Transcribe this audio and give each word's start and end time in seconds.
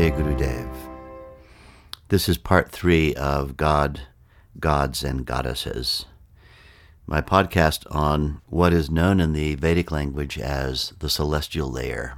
Jai 0.00 0.10
Gurudev. 0.12 0.66
This 2.08 2.26
is 2.26 2.38
part 2.38 2.70
three 2.70 3.14
of 3.16 3.58
God, 3.58 4.00
Gods, 4.58 5.04
and 5.04 5.26
Goddesses, 5.26 6.06
my 7.06 7.20
podcast 7.20 7.84
on 7.94 8.40
what 8.48 8.72
is 8.72 8.90
known 8.90 9.20
in 9.20 9.34
the 9.34 9.56
Vedic 9.56 9.90
language 9.90 10.38
as 10.38 10.94
the 11.00 11.10
celestial 11.10 11.70
layer. 11.70 12.14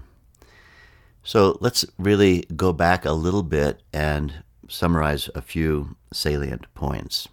So 1.25 1.59
let's 1.61 1.85
really 1.99 2.45
go 2.55 2.73
back 2.73 3.05
a 3.05 3.11
little 3.11 3.43
bit 3.43 3.83
and 3.93 4.45
summarize 4.69 5.29
a 5.35 5.43
few 5.43 5.97
salient 6.13 6.73
points. 6.75 7.27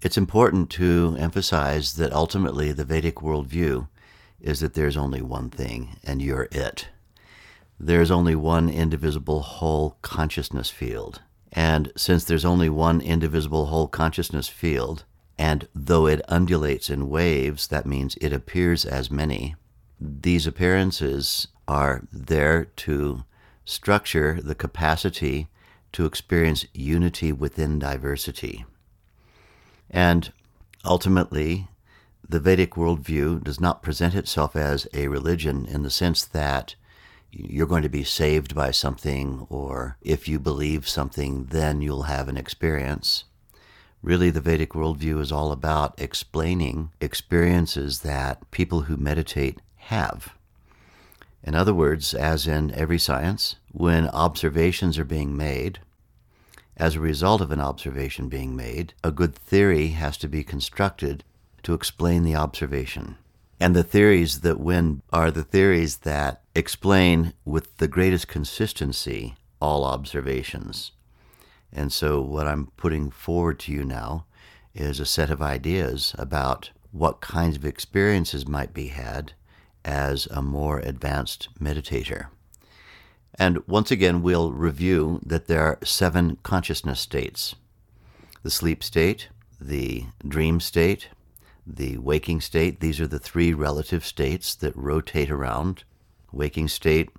It's 0.00 0.16
important 0.16 0.70
to 0.70 1.16
emphasize 1.18 1.94
that 1.94 2.12
ultimately 2.12 2.70
the 2.70 2.84
Vedic 2.84 3.16
worldview 3.16 3.88
is 4.40 4.60
that 4.60 4.74
there's 4.74 4.96
only 4.96 5.22
one 5.22 5.50
thing, 5.50 5.96
and 6.04 6.22
you're 6.22 6.46
it 6.52 6.86
there's 7.82 8.10
only 8.10 8.34
one 8.34 8.68
indivisible 8.68 9.40
whole 9.40 9.96
consciousness 10.02 10.68
field. 10.68 11.22
And 11.50 11.90
since 11.96 12.24
there's 12.24 12.44
only 12.44 12.68
one 12.68 13.00
indivisible 13.00 13.66
whole 13.66 13.88
consciousness 13.88 14.48
field, 14.48 15.04
and 15.38 15.66
though 15.74 16.06
it 16.06 16.20
undulates 16.28 16.90
in 16.90 17.08
waves, 17.08 17.68
that 17.68 17.86
means 17.86 18.16
it 18.20 18.34
appears 18.34 18.84
as 18.84 19.10
many, 19.10 19.56
these 19.98 20.46
appearances 20.46 21.48
are 21.66 22.02
there 22.12 22.66
to 22.76 23.24
structure 23.64 24.40
the 24.42 24.54
capacity 24.54 25.48
to 25.92 26.04
experience 26.04 26.66
unity 26.74 27.32
within 27.32 27.78
diversity. 27.78 28.66
And 29.90 30.32
ultimately, 30.84 31.68
the 32.28 32.40
Vedic 32.40 32.72
worldview 32.72 33.42
does 33.42 33.58
not 33.58 33.82
present 33.82 34.14
itself 34.14 34.54
as 34.54 34.86
a 34.92 35.08
religion 35.08 35.64
in 35.64 35.82
the 35.82 35.90
sense 35.90 36.24
that 36.26 36.74
you're 37.32 37.66
going 37.66 37.82
to 37.82 37.88
be 37.88 38.04
saved 38.04 38.54
by 38.54 38.70
something, 38.70 39.46
or 39.48 39.96
if 40.02 40.28
you 40.28 40.38
believe 40.38 40.88
something, 40.88 41.46
then 41.46 41.80
you'll 41.80 42.02
have 42.02 42.28
an 42.28 42.36
experience. 42.36 43.24
Really, 44.02 44.30
the 44.30 44.40
Vedic 44.40 44.70
worldview 44.70 45.20
is 45.20 45.30
all 45.30 45.52
about 45.52 46.00
explaining 46.00 46.90
experiences 47.00 48.00
that 48.00 48.50
people 48.50 48.82
who 48.82 48.96
meditate 48.96 49.60
have. 49.76 50.34
In 51.42 51.54
other 51.54 51.74
words, 51.74 52.14
as 52.14 52.46
in 52.46 52.70
every 52.72 52.98
science, 52.98 53.56
when 53.72 54.08
observations 54.08 54.98
are 54.98 55.04
being 55.04 55.36
made, 55.36 55.80
as 56.76 56.96
a 56.96 57.00
result 57.00 57.40
of 57.40 57.50
an 57.50 57.60
observation 57.60 58.28
being 58.28 58.56
made, 58.56 58.94
a 59.04 59.10
good 59.10 59.34
theory 59.34 59.88
has 59.88 60.16
to 60.18 60.28
be 60.28 60.42
constructed 60.42 61.24
to 61.62 61.74
explain 61.74 62.22
the 62.22 62.36
observation. 62.36 63.16
And 63.60 63.76
the 63.76 63.84
theories 63.84 64.40
that 64.40 64.58
win 64.58 65.02
are 65.12 65.30
the 65.30 65.44
theories 65.44 65.98
that 65.98 66.42
explain 66.54 67.34
with 67.44 67.76
the 67.76 67.88
greatest 67.88 68.26
consistency 68.26 69.36
all 69.60 69.84
observations. 69.84 70.92
And 71.70 71.92
so, 71.92 72.22
what 72.22 72.46
I'm 72.46 72.68
putting 72.78 73.10
forward 73.10 73.58
to 73.60 73.72
you 73.72 73.84
now 73.84 74.24
is 74.74 74.98
a 74.98 75.06
set 75.06 75.30
of 75.30 75.42
ideas 75.42 76.14
about 76.18 76.70
what 76.90 77.20
kinds 77.20 77.56
of 77.56 77.64
experiences 77.64 78.48
might 78.48 78.72
be 78.72 78.88
had 78.88 79.34
as 79.84 80.26
a 80.26 80.42
more 80.42 80.80
advanced 80.80 81.48
meditator. 81.60 82.26
And 83.38 83.66
once 83.68 83.90
again, 83.90 84.22
we'll 84.22 84.52
review 84.52 85.20
that 85.24 85.46
there 85.46 85.62
are 85.62 85.78
seven 85.84 86.38
consciousness 86.42 87.00
states 87.00 87.54
the 88.42 88.50
sleep 88.50 88.82
state, 88.82 89.28
the 89.60 90.06
dream 90.26 90.60
state, 90.60 91.08
the 91.76 91.98
waking 91.98 92.40
state. 92.40 92.80
These 92.80 93.00
are 93.00 93.06
the 93.06 93.18
three 93.18 93.52
relative 93.52 94.04
states 94.04 94.54
that 94.56 94.76
rotate 94.76 95.30
around. 95.30 95.84
Waking 96.32 96.68
state 96.68 97.10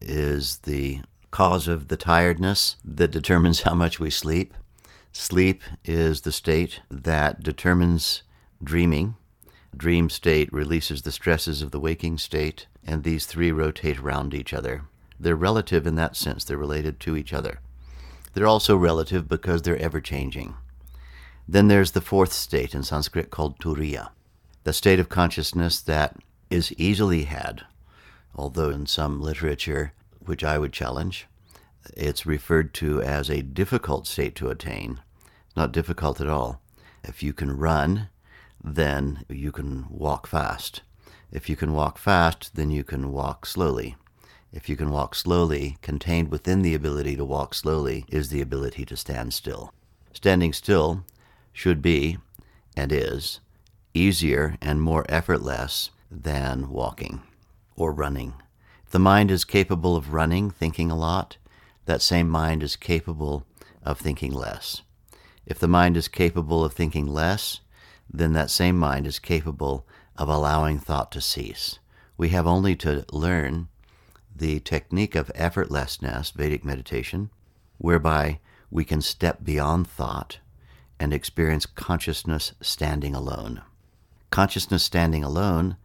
is 0.00 0.58
the 0.58 1.00
cause 1.30 1.68
of 1.68 1.88
the 1.88 1.96
tiredness 1.96 2.76
that 2.84 3.10
determines 3.10 3.62
how 3.62 3.74
much 3.74 4.00
we 4.00 4.10
sleep. 4.10 4.54
Sleep 5.12 5.62
is 5.84 6.22
the 6.22 6.32
state 6.32 6.80
that 6.90 7.42
determines 7.42 8.22
dreaming. 8.62 9.16
Dream 9.76 10.08
state 10.08 10.52
releases 10.52 11.02
the 11.02 11.12
stresses 11.12 11.62
of 11.62 11.70
the 11.70 11.80
waking 11.80 12.18
state, 12.18 12.66
and 12.86 13.02
these 13.02 13.26
three 13.26 13.52
rotate 13.52 13.98
around 13.98 14.32
each 14.32 14.54
other. 14.54 14.84
They're 15.18 15.36
relative 15.36 15.86
in 15.86 15.96
that 15.96 16.16
sense, 16.16 16.44
they're 16.44 16.56
related 16.56 17.00
to 17.00 17.16
each 17.16 17.32
other. 17.32 17.60
They're 18.32 18.46
also 18.46 18.76
relative 18.76 19.28
because 19.28 19.62
they're 19.62 19.78
ever 19.78 20.00
changing. 20.00 20.54
Then 21.48 21.68
there's 21.68 21.92
the 21.92 22.00
fourth 22.00 22.32
state 22.32 22.74
in 22.74 22.82
Sanskrit 22.82 23.30
called 23.30 23.58
turiya, 23.58 24.10
the 24.64 24.72
state 24.72 24.98
of 24.98 25.08
consciousness 25.08 25.80
that 25.80 26.16
is 26.50 26.72
easily 26.76 27.24
had, 27.24 27.64
although 28.34 28.70
in 28.70 28.86
some 28.86 29.20
literature, 29.20 29.92
which 30.24 30.42
I 30.42 30.58
would 30.58 30.72
challenge, 30.72 31.26
it's 31.96 32.26
referred 32.26 32.74
to 32.74 33.00
as 33.00 33.30
a 33.30 33.42
difficult 33.42 34.06
state 34.06 34.34
to 34.36 34.48
attain. 34.48 35.00
Not 35.56 35.72
difficult 35.72 36.20
at 36.20 36.28
all. 36.28 36.60
If 37.04 37.22
you 37.22 37.32
can 37.32 37.56
run, 37.56 38.08
then 38.62 39.24
you 39.28 39.52
can 39.52 39.86
walk 39.88 40.26
fast. 40.26 40.82
If 41.30 41.48
you 41.48 41.54
can 41.54 41.72
walk 41.72 41.98
fast, 41.98 42.56
then 42.56 42.70
you 42.70 42.82
can 42.82 43.12
walk 43.12 43.46
slowly. 43.46 43.96
If 44.52 44.68
you 44.68 44.76
can 44.76 44.90
walk 44.90 45.14
slowly, 45.14 45.78
contained 45.82 46.30
within 46.30 46.62
the 46.62 46.74
ability 46.74 47.14
to 47.16 47.24
walk 47.24 47.54
slowly 47.54 48.04
is 48.08 48.30
the 48.30 48.40
ability 48.40 48.84
to 48.86 48.96
stand 48.96 49.32
still. 49.32 49.72
Standing 50.12 50.52
still 50.52 51.04
should 51.56 51.80
be, 51.80 52.18
and 52.76 52.92
is, 52.92 53.40
easier 53.94 54.58
and 54.60 54.82
more 54.82 55.06
effortless 55.08 55.90
than 56.10 56.68
walking 56.68 57.22
or 57.76 57.92
running. 57.92 58.34
If 58.84 58.90
the 58.90 58.98
mind 58.98 59.30
is 59.30 59.46
capable 59.46 59.96
of 59.96 60.12
running, 60.12 60.50
thinking 60.50 60.90
a 60.90 60.94
lot, 60.94 61.38
that 61.86 62.02
same 62.02 62.28
mind 62.28 62.62
is 62.62 62.76
capable 62.76 63.46
of 63.82 63.98
thinking 63.98 64.32
less. 64.32 64.82
If 65.46 65.58
the 65.58 65.66
mind 65.66 65.96
is 65.96 66.08
capable 66.08 66.62
of 66.62 66.74
thinking 66.74 67.06
less, 67.06 67.60
then 68.12 68.34
that 68.34 68.50
same 68.50 68.76
mind 68.76 69.06
is 69.06 69.18
capable 69.18 69.86
of 70.14 70.28
allowing 70.28 70.78
thought 70.78 71.10
to 71.12 71.22
cease. 71.22 71.78
We 72.18 72.28
have 72.28 72.46
only 72.46 72.76
to 72.76 73.06
learn 73.10 73.68
the 74.34 74.60
technique 74.60 75.14
of 75.14 75.32
effortlessness, 75.34 76.34
Vedic 76.34 76.66
meditation, 76.66 77.30
whereby 77.78 78.40
we 78.70 78.84
can 78.84 79.00
step 79.00 79.42
beyond 79.42 79.88
thought 79.88 80.40
and 80.98 81.12
experience 81.12 81.66
consciousness 81.66 82.52
standing 82.60 83.14
alone. 83.14 83.62
Consciousness 84.30 84.82
standing 84.82 85.22
alone 85.24 85.76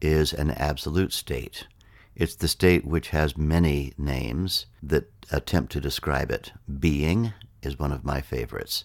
is 0.00 0.32
an 0.32 0.50
absolute 0.52 1.12
state. 1.12 1.66
It's 2.14 2.34
the 2.36 2.48
state 2.48 2.84
which 2.84 3.10
has 3.10 3.36
many 3.36 3.92
names 3.98 4.66
that 4.82 5.10
attempt 5.30 5.72
to 5.72 5.80
describe 5.80 6.30
it. 6.30 6.52
Being 6.78 7.32
is 7.62 7.78
one 7.78 7.92
of 7.92 8.04
my 8.04 8.20
favorites. 8.20 8.84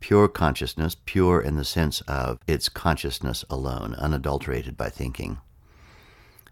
Pure 0.00 0.28
consciousness, 0.28 0.96
pure 1.04 1.40
in 1.40 1.56
the 1.56 1.64
sense 1.64 2.00
of 2.02 2.38
its 2.46 2.68
consciousness 2.68 3.44
alone, 3.50 3.94
unadulterated 3.94 4.76
by 4.76 4.88
thinking. 4.88 5.38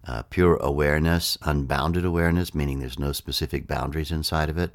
uh, 0.06 0.22
pure 0.30 0.56
awareness, 0.56 1.36
unbounded 1.42 2.04
awareness, 2.04 2.54
meaning 2.54 2.80
there's 2.80 2.98
no 2.98 3.12
specific 3.12 3.66
boundaries 3.66 4.10
inside 4.10 4.48
of 4.48 4.58
it. 4.58 4.74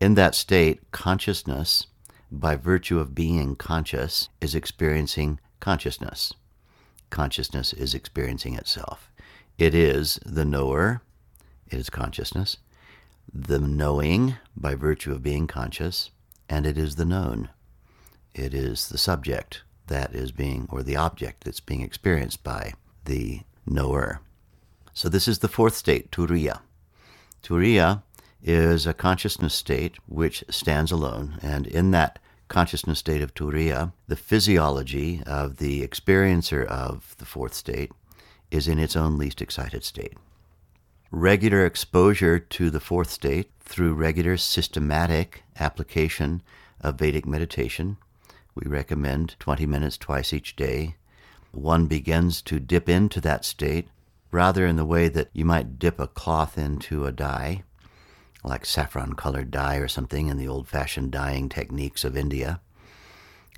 In 0.00 0.14
that 0.14 0.34
state, 0.34 0.90
consciousness, 0.92 1.88
by 2.30 2.56
virtue 2.56 2.98
of 2.98 3.14
being 3.14 3.56
conscious, 3.56 4.28
is 4.40 4.54
experiencing 4.54 5.40
consciousness. 5.60 6.34
Consciousness 7.10 7.72
is 7.72 7.94
experiencing 7.94 8.54
itself. 8.54 9.10
It 9.56 9.74
is 9.74 10.20
the 10.24 10.44
knower, 10.44 11.02
it 11.70 11.78
is 11.78 11.90
consciousness, 11.90 12.58
the 13.32 13.58
knowing 13.58 14.36
by 14.56 14.74
virtue 14.74 15.12
of 15.12 15.22
being 15.22 15.46
conscious, 15.46 16.10
and 16.48 16.66
it 16.66 16.78
is 16.78 16.96
the 16.96 17.04
known. 17.04 17.50
It 18.34 18.54
is 18.54 18.88
the 18.88 18.98
subject 18.98 19.62
that 19.88 20.14
is 20.14 20.32
being, 20.32 20.68
or 20.70 20.82
the 20.82 20.96
object 20.96 21.44
that's 21.44 21.60
being 21.60 21.80
experienced 21.80 22.44
by 22.44 22.74
the 23.04 23.40
knower. 23.66 24.20
So 24.92 25.08
this 25.08 25.28
is 25.28 25.38
the 25.38 25.48
fourth 25.48 25.74
state, 25.74 26.10
Turiya. 26.10 26.60
Turiya 27.42 28.02
is 28.48 28.86
a 28.86 28.94
consciousness 28.94 29.52
state 29.52 29.98
which 30.06 30.42
stands 30.48 30.90
alone, 30.90 31.38
and 31.42 31.66
in 31.66 31.90
that 31.90 32.18
consciousness 32.48 32.98
state 32.98 33.20
of 33.20 33.34
Turiya, 33.34 33.92
the 34.06 34.16
physiology 34.16 35.22
of 35.26 35.58
the 35.58 35.86
experiencer 35.86 36.64
of 36.64 37.14
the 37.18 37.26
fourth 37.26 37.52
state 37.52 37.92
is 38.50 38.66
in 38.66 38.78
its 38.78 38.96
own 38.96 39.18
least 39.18 39.42
excited 39.42 39.84
state. 39.84 40.14
Regular 41.10 41.66
exposure 41.66 42.38
to 42.38 42.70
the 42.70 42.80
fourth 42.80 43.10
state 43.10 43.50
through 43.60 43.92
regular 43.92 44.38
systematic 44.38 45.44
application 45.60 46.42
of 46.80 46.98
Vedic 46.98 47.26
meditation. 47.26 47.98
We 48.54 48.66
recommend 48.66 49.36
20 49.38 49.66
minutes 49.66 49.98
twice 49.98 50.32
each 50.32 50.56
day. 50.56 50.96
One 51.52 51.86
begins 51.86 52.40
to 52.42 52.60
dip 52.60 52.88
into 52.88 53.20
that 53.20 53.44
state 53.44 53.88
rather 54.30 54.66
in 54.66 54.76
the 54.76 54.86
way 54.86 55.08
that 55.08 55.28
you 55.34 55.44
might 55.44 55.78
dip 55.78 56.00
a 56.00 56.06
cloth 56.06 56.56
into 56.56 57.04
a 57.04 57.12
dye, 57.12 57.64
like 58.44 58.64
saffron 58.64 59.14
colored 59.14 59.50
dye 59.50 59.76
or 59.76 59.88
something 59.88 60.28
in 60.28 60.36
the 60.36 60.48
old 60.48 60.68
fashioned 60.68 61.10
dyeing 61.10 61.48
techniques 61.48 62.04
of 62.04 62.16
India. 62.16 62.60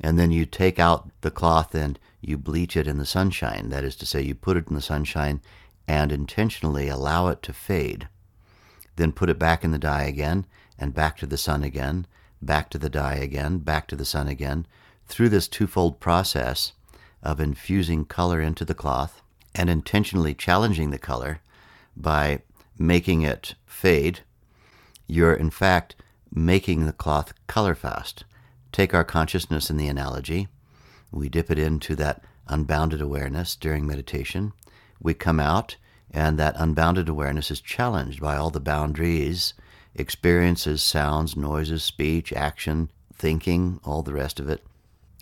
And 0.01 0.19
then 0.19 0.31
you 0.31 0.47
take 0.47 0.79
out 0.79 1.11
the 1.21 1.31
cloth 1.31 1.75
and 1.75 1.99
you 2.21 2.39
bleach 2.39 2.77
it 2.77 2.87
in 2.87 2.99
the 2.99 3.07
sunshine. 3.07 3.69
That 3.69 3.85
is 3.85 3.97
to 3.97 4.07
say, 4.07 4.23
you 4.23 4.35
put 4.35 4.57
it 4.57 4.69
in 4.69 4.75
the 4.75 4.81
sunshine 4.81 5.41
and 5.87 6.13
intentionally 6.13 6.89
allow 6.89 7.29
it 7.29 7.43
to 7.43 7.53
fade. 7.53 8.09
Then 8.97 9.13
put 9.13 9.31
it 9.31 9.39
back 9.39 9.65
in 9.65 9.71
the 9.71 9.79
dye 9.79 10.05
again 10.05 10.47
and 10.79 10.95
back 10.95 11.17
to 11.19 11.27
the 11.27 11.37
sun 11.37 11.63
again, 11.63 12.07
back 12.41 12.71
to 12.71 12.79
the 12.79 12.89
dye 12.89 13.17
again, 13.17 13.59
back 13.59 13.87
to 13.89 13.97
the 13.97 14.05
sun 14.05 14.29
again, 14.29 14.67
through 15.07 15.29
this 15.29 15.49
twofold 15.49 16.01
process 16.01 16.73
of 17.23 17.41
infusing 17.41 18.05
color 18.05 18.41
into 18.41 18.65
the 18.65 18.75
cloth 18.75 19.21
and 19.55 19.69
intentionally 19.69 20.35
challenging 20.35 20.91
the 20.91 20.99
color 20.99 21.41
by 21.97 22.41
making 22.79 23.23
it 23.23 23.55
fade, 23.67 24.21
you're 25.11 25.35
in 25.35 25.51
fact 25.51 25.97
making 26.33 26.87
the 26.87 26.93
cloth 26.93 27.35
color 27.47 27.75
fast. 27.75 28.25
Take 28.73 28.95
our 28.95 29.05
consciousness 29.05 29.69
in 29.69 29.77
the 29.77 29.89
analogy. 29.89 30.49
We 31.11 31.29
dip 31.29 31.51
it 31.51 31.59
into 31.59 31.97
that 31.97 32.23
unbounded 32.47 33.01
awareness 33.01 33.57
during 33.57 33.87
meditation. 33.87 34.53
We 35.01 35.15
come 35.15 35.41
out, 35.41 35.77
and 36.11 36.39
that 36.39 36.55
unbounded 36.57 37.09
awareness 37.09 37.51
is 37.51 37.61
challenged 37.61 38.21
by 38.21 38.37
all 38.37 38.51
the 38.51 38.61
boundaries, 38.61 39.55
experiences, 39.95 40.83
sounds, 40.83 41.37
noises, 41.37 41.83
speech, 41.83 42.33
action, 42.33 42.91
thinking, 43.13 43.81
all 43.85 44.03
the 44.03 44.15
rest 44.15 44.39
of 44.39 44.49
it. 44.49 44.65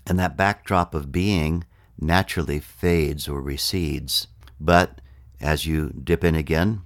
And 0.06 0.18
that 0.18 0.36
backdrop 0.36 0.94
of 0.94 1.12
being 1.12 1.64
naturally 1.98 2.60
fades 2.60 3.28
or 3.28 3.40
recedes. 3.40 4.28
But 4.60 5.00
as 5.40 5.66
you 5.66 5.90
dip 5.90 6.24
in 6.24 6.34
again, 6.34 6.82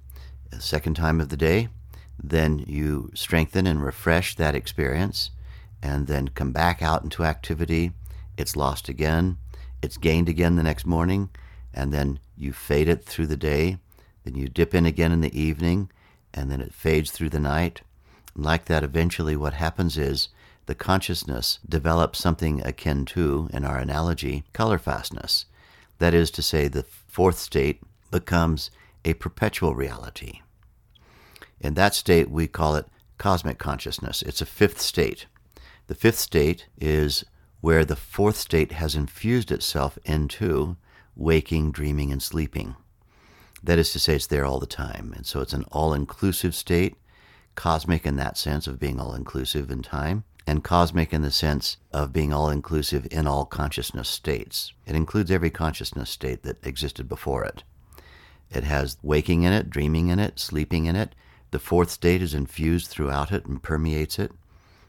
second 0.59 0.95
time 0.95 1.19
of 1.19 1.29
the 1.29 1.37
day, 1.37 1.69
then 2.23 2.59
you 2.59 3.11
strengthen 3.13 3.67
and 3.67 3.83
refresh 3.83 4.35
that 4.35 4.55
experience 4.55 5.31
and 5.81 6.07
then 6.07 6.29
come 6.29 6.53
back 6.53 6.81
out 6.81 7.03
into 7.03 7.25
activity. 7.25 7.91
It's 8.37 8.55
lost 8.55 8.87
again. 8.87 9.37
It's 9.81 9.97
gained 9.97 10.29
again 10.29 10.55
the 10.55 10.63
next 10.63 10.85
morning. 10.85 11.29
And 11.73 11.91
then 11.91 12.19
you 12.37 12.53
fade 12.53 12.87
it 12.87 13.03
through 13.03 13.27
the 13.27 13.35
day. 13.35 13.77
Then 14.23 14.35
you 14.35 14.47
dip 14.47 14.73
in 14.73 14.85
again 14.85 15.11
in 15.11 15.19
the 15.19 15.37
evening. 15.37 15.91
And 16.33 16.49
then 16.49 16.61
it 16.61 16.73
fades 16.73 17.11
through 17.11 17.29
the 17.31 17.39
night. 17.39 17.81
And 18.33 18.45
like 18.45 18.65
that, 18.65 18.83
eventually, 18.83 19.35
what 19.35 19.55
happens 19.55 19.97
is 19.97 20.29
the 20.65 20.75
consciousness 20.75 21.59
develops 21.67 22.19
something 22.19 22.65
akin 22.65 23.03
to, 23.07 23.49
in 23.51 23.65
our 23.65 23.77
analogy, 23.77 24.45
color 24.53 24.79
fastness. 24.79 25.45
That 25.99 26.13
is 26.13 26.31
to 26.31 26.41
say, 26.41 26.69
the 26.69 26.83
fourth 26.83 27.37
state 27.37 27.81
becomes 28.09 28.71
a 29.03 29.15
perpetual 29.15 29.75
reality. 29.75 30.39
In 31.63 31.75
that 31.75 31.95
state, 31.95 32.29
we 32.29 32.47
call 32.47 32.75
it 32.75 32.85
cosmic 33.17 33.57
consciousness. 33.57 34.21
It's 34.21 34.41
a 34.41 34.45
fifth 34.45 34.81
state. 34.81 35.27
The 35.87 35.95
fifth 35.95 36.19
state 36.19 36.67
is 36.79 37.23
where 37.61 37.85
the 37.85 37.95
fourth 37.95 38.35
state 38.35 38.73
has 38.73 38.95
infused 38.95 39.49
itself 39.49 39.97
into 40.03 40.75
waking, 41.15 41.71
dreaming, 41.71 42.11
and 42.11 42.21
sleeping. 42.21 42.75
That 43.63 43.79
is 43.79 43.93
to 43.93 43.99
say, 43.99 44.15
it's 44.15 44.27
there 44.27 44.43
all 44.43 44.59
the 44.59 44.65
time. 44.65 45.13
And 45.15 45.25
so 45.25 45.39
it's 45.39 45.53
an 45.53 45.63
all 45.71 45.93
inclusive 45.93 46.53
state, 46.53 46.97
cosmic 47.55 48.05
in 48.05 48.17
that 48.17 48.37
sense 48.37 48.67
of 48.67 48.79
being 48.79 48.99
all 48.99 49.13
inclusive 49.13 49.71
in 49.71 49.83
time, 49.83 50.25
and 50.45 50.65
cosmic 50.65 51.13
in 51.13 51.21
the 51.21 51.31
sense 51.31 51.77
of 51.93 52.11
being 52.11 52.33
all 52.33 52.49
inclusive 52.49 53.07
in 53.09 53.25
all 53.25 53.45
consciousness 53.45 54.09
states. 54.09 54.73
It 54.85 54.95
includes 54.95 55.31
every 55.31 55.49
consciousness 55.49 56.09
state 56.09 56.43
that 56.43 56.65
existed 56.67 57.07
before 57.07 57.45
it. 57.45 57.63
It 58.51 58.65
has 58.65 58.97
waking 59.01 59.43
in 59.43 59.53
it, 59.53 59.69
dreaming 59.69 60.09
in 60.09 60.19
it, 60.19 60.39
sleeping 60.39 60.85
in 60.85 60.97
it. 60.97 61.15
The 61.53 61.59
fourth 61.59 61.91
state 61.91 62.23
is 62.23 62.33
infused 62.33 62.87
throughout 62.87 63.31
it 63.31 63.45
and 63.45 63.61
permeates 63.61 64.17
it. 64.17 64.31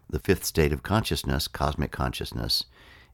The 0.08 0.18
fifth 0.18 0.46
state 0.46 0.72
of 0.72 0.82
consciousness, 0.82 1.46
cosmic 1.46 1.92
consciousness, 1.92 2.64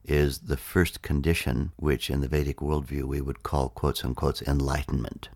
is 0.05 0.37
the 0.37 0.55
first 0.55 1.01
condition 1.01 1.73
which 1.75 2.09
in 2.09 2.21
the 2.21 2.29
Vedic 2.29 2.59
worldview 2.59 3.03
we 3.03 3.19
would 3.19 3.43
call 3.43 3.67
quotes 3.67 4.05
unquote 4.05 4.41
enlightenment. 4.43 5.27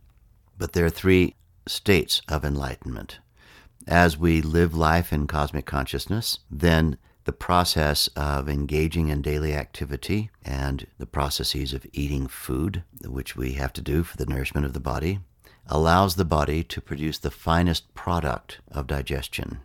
But 0.58 0.72
there 0.72 0.86
are 0.86 0.90
three 0.90 1.36
states 1.68 2.22
of 2.30 2.46
enlightenment 2.46 3.20
as 3.86 4.18
we 4.18 4.42
live 4.42 4.74
life 4.74 5.12
in 5.12 5.28
cosmic 5.28 5.66
consciousness, 5.66 6.40
then 6.50 6.98
the 7.26 7.34
process 7.34 8.08
of 8.16 8.48
engaging 8.48 9.10
in 9.10 9.22
daily 9.22 9.54
activity 9.54 10.30
and 10.42 10.88
the 11.00 11.06
processes 11.06 11.74
of 11.74 11.86
eating 11.92 12.28
food, 12.28 12.84
which 13.04 13.36
we 13.36 13.56
have 13.56 13.74
to 13.74 13.82
do 13.82 14.04
for 14.04 14.16
the 14.16 14.26
nourishment 14.26 14.66
of 14.66 14.72
the 14.72 14.80
body, 14.80 15.20
allows 15.68 16.16
the 16.16 16.26
body 16.26 16.64
to 16.64 16.82
produce 16.82 17.18
the 17.18 17.32
finest 17.32 17.94
product 17.94 18.60
of 18.72 18.88
digestion. 18.88 19.60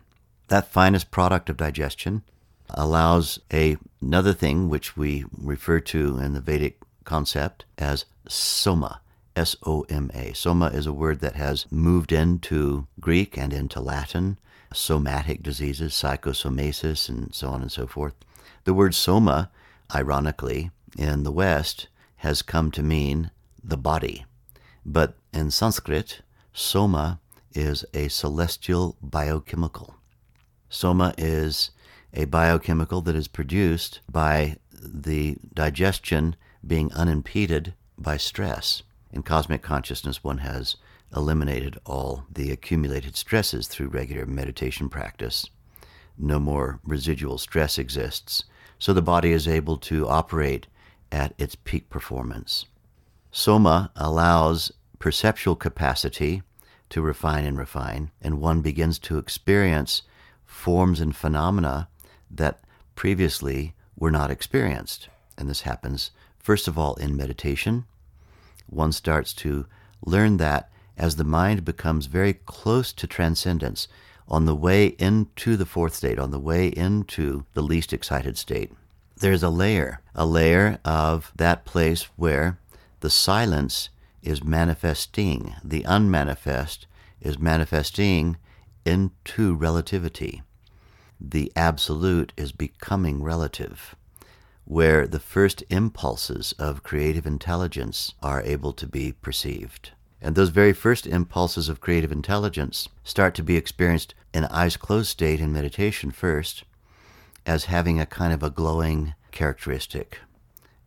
That 0.47 0.71
finest 0.71 1.11
product 1.11 1.49
of 1.49 1.57
digestion 1.57 2.23
allows 2.69 3.39
a, 3.53 3.77
another 4.01 4.33
thing 4.33 4.69
which 4.69 4.97
we 4.97 5.25
refer 5.37 5.79
to 5.79 6.17
in 6.17 6.33
the 6.33 6.41
Vedic 6.41 6.79
concept 7.03 7.65
as 7.77 8.05
soma, 8.27 9.01
S 9.35 9.55
O 9.65 9.85
M 9.89 10.11
A. 10.13 10.33
Soma 10.33 10.67
is 10.67 10.85
a 10.85 10.93
word 10.93 11.19
that 11.19 11.35
has 11.35 11.65
moved 11.71 12.11
into 12.11 12.87
Greek 12.99 13.37
and 13.37 13.53
into 13.53 13.79
Latin, 13.79 14.37
somatic 14.73 15.43
diseases, 15.43 15.93
psychosomasis, 15.93 17.09
and 17.09 17.33
so 17.33 17.49
on 17.49 17.61
and 17.61 17.71
so 17.71 17.87
forth. 17.87 18.13
The 18.63 18.73
word 18.73 18.95
soma, 18.95 19.49
ironically, 19.93 20.71
in 20.97 21.23
the 21.23 21.31
West 21.31 21.87
has 22.17 22.41
come 22.41 22.71
to 22.71 22.83
mean 22.83 23.31
the 23.63 23.77
body. 23.77 24.25
But 24.85 25.15
in 25.33 25.51
Sanskrit, 25.51 26.21
soma 26.53 27.19
is 27.53 27.85
a 27.93 28.07
celestial 28.07 28.97
biochemical. 29.01 29.95
Soma 30.69 31.13
is 31.17 31.71
a 32.13 32.25
biochemical 32.25 33.01
that 33.01 33.15
is 33.15 33.27
produced 33.27 34.01
by 34.09 34.57
the 34.71 35.37
digestion 35.53 36.35
being 36.65 36.91
unimpeded 36.93 37.73
by 37.97 38.17
stress. 38.17 38.83
In 39.11 39.23
cosmic 39.23 39.61
consciousness, 39.61 40.23
one 40.23 40.39
has 40.39 40.77
eliminated 41.15 41.77
all 41.85 42.25
the 42.31 42.51
accumulated 42.51 43.15
stresses 43.15 43.67
through 43.67 43.87
regular 43.87 44.25
meditation 44.25 44.89
practice. 44.89 45.49
No 46.17 46.39
more 46.39 46.79
residual 46.85 47.37
stress 47.37 47.77
exists, 47.77 48.45
so 48.79 48.93
the 48.93 49.01
body 49.01 49.31
is 49.31 49.47
able 49.47 49.77
to 49.77 50.07
operate 50.07 50.67
at 51.11 51.33
its 51.37 51.55
peak 51.55 51.89
performance. 51.89 52.65
Soma 53.31 53.91
allows 53.95 54.71
perceptual 55.01 55.55
capacity 55.55 56.43
to 56.89 57.01
refine 57.01 57.43
and 57.43 57.57
refine, 57.57 58.11
and 58.21 58.39
one 58.39 58.61
begins 58.61 58.99
to 58.99 59.17
experience 59.17 60.03
forms 60.45 61.01
and 61.01 61.15
phenomena 61.15 61.89
that 62.29 62.61
previously 62.95 63.73
were 63.97 64.11
not 64.11 64.31
experienced. 64.31 65.09
And 65.37 65.49
this 65.49 65.61
happens, 65.61 66.11
first 66.37 66.67
of 66.67 66.77
all, 66.77 66.95
in 66.95 67.17
meditation, 67.17 67.85
one 68.67 68.91
starts 68.91 69.33
to 69.33 69.65
learn 70.05 70.37
that 70.37 70.69
as 70.97 71.15
the 71.15 71.23
mind 71.23 71.65
becomes 71.65 72.05
very 72.05 72.33
close 72.33 72.93
to 72.93 73.07
transcendence, 73.07 73.87
on 74.27 74.45
the 74.45 74.55
way 74.55 74.87
into 74.99 75.57
the 75.57 75.65
fourth 75.65 75.95
state, 75.95 76.19
on 76.19 76.31
the 76.31 76.39
way 76.39 76.67
into 76.67 77.45
the 77.53 77.63
least 77.63 77.91
excited 77.91 78.37
state, 78.37 78.71
there's 79.17 79.43
a 79.43 79.49
layer, 79.49 80.01
a 80.15 80.25
layer 80.25 80.79
of 80.85 81.31
that 81.35 81.65
place 81.65 82.03
where 82.15 82.59
the 82.99 83.09
silence 83.09 83.89
is 84.21 84.43
manifesting. 84.43 85.55
The 85.63 85.83
unmanifest 85.83 86.87
is 87.19 87.39
manifesting 87.39 88.37
into 88.85 89.53
relativity. 89.53 90.41
The 91.19 91.51
absolute 91.55 92.33
is 92.35 92.51
becoming 92.51 93.21
relative, 93.21 93.95
where 94.65 95.05
the 95.07 95.19
first 95.19 95.63
impulses 95.69 96.53
of 96.57 96.83
creative 96.83 97.27
intelligence 97.27 98.13
are 98.23 98.41
able 98.41 98.73
to 98.73 98.87
be 98.87 99.11
perceived. 99.11 99.91
And 100.21 100.35
those 100.35 100.49
very 100.49 100.73
first 100.73 101.07
impulses 101.07 101.67
of 101.69 101.81
creative 101.81 102.11
intelligence 102.11 102.87
start 103.03 103.33
to 103.35 103.43
be 103.43 103.55
experienced 103.55 104.13
in 104.33 104.45
eyes 104.45 104.77
closed 104.77 105.09
state 105.09 105.39
in 105.39 105.51
meditation 105.51 106.11
first 106.11 106.63
as 107.45 107.65
having 107.65 107.99
a 107.99 108.05
kind 108.05 108.31
of 108.33 108.43
a 108.43 108.49
glowing 108.51 109.15
characteristic. 109.31 110.19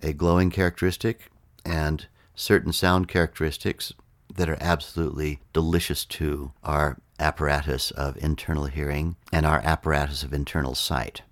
A 0.03 0.13
glowing 0.13 0.51
characteristic 0.51 1.31
and 1.65 2.07
certain 2.35 2.73
sound 2.73 3.09
characteristics 3.09 3.93
that 4.35 4.49
are 4.49 4.59
absolutely 4.61 5.41
delicious 5.53 6.05
to 6.05 6.53
our 6.63 6.99
apparatus 7.21 7.91
of 7.93 8.17
internal 8.17 8.67
hearing 8.67 9.17
and 9.33 9.47
our 9.47 9.61
apparatus 9.65 10.23
of 10.23 10.33
internal 10.33 10.75
sight. 10.75 11.23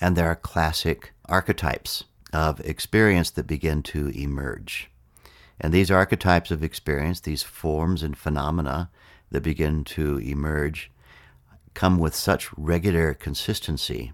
And 0.00 0.16
there 0.16 0.28
are 0.28 0.36
classic 0.36 1.12
archetypes 1.26 2.04
of 2.32 2.60
experience 2.60 3.30
that 3.30 3.46
begin 3.46 3.82
to 3.82 4.08
emerge. 4.08 4.90
And 5.60 5.74
these 5.74 5.90
archetypes 5.90 6.50
of 6.50 6.62
experience, 6.62 7.20
these 7.20 7.42
forms 7.42 8.02
and 8.02 8.16
phenomena 8.16 8.90
that 9.30 9.42
begin 9.42 9.84
to 9.84 10.18
emerge, 10.18 10.90
come 11.74 11.98
with 11.98 12.14
such 12.14 12.48
regular 12.56 13.14
consistency 13.14 14.12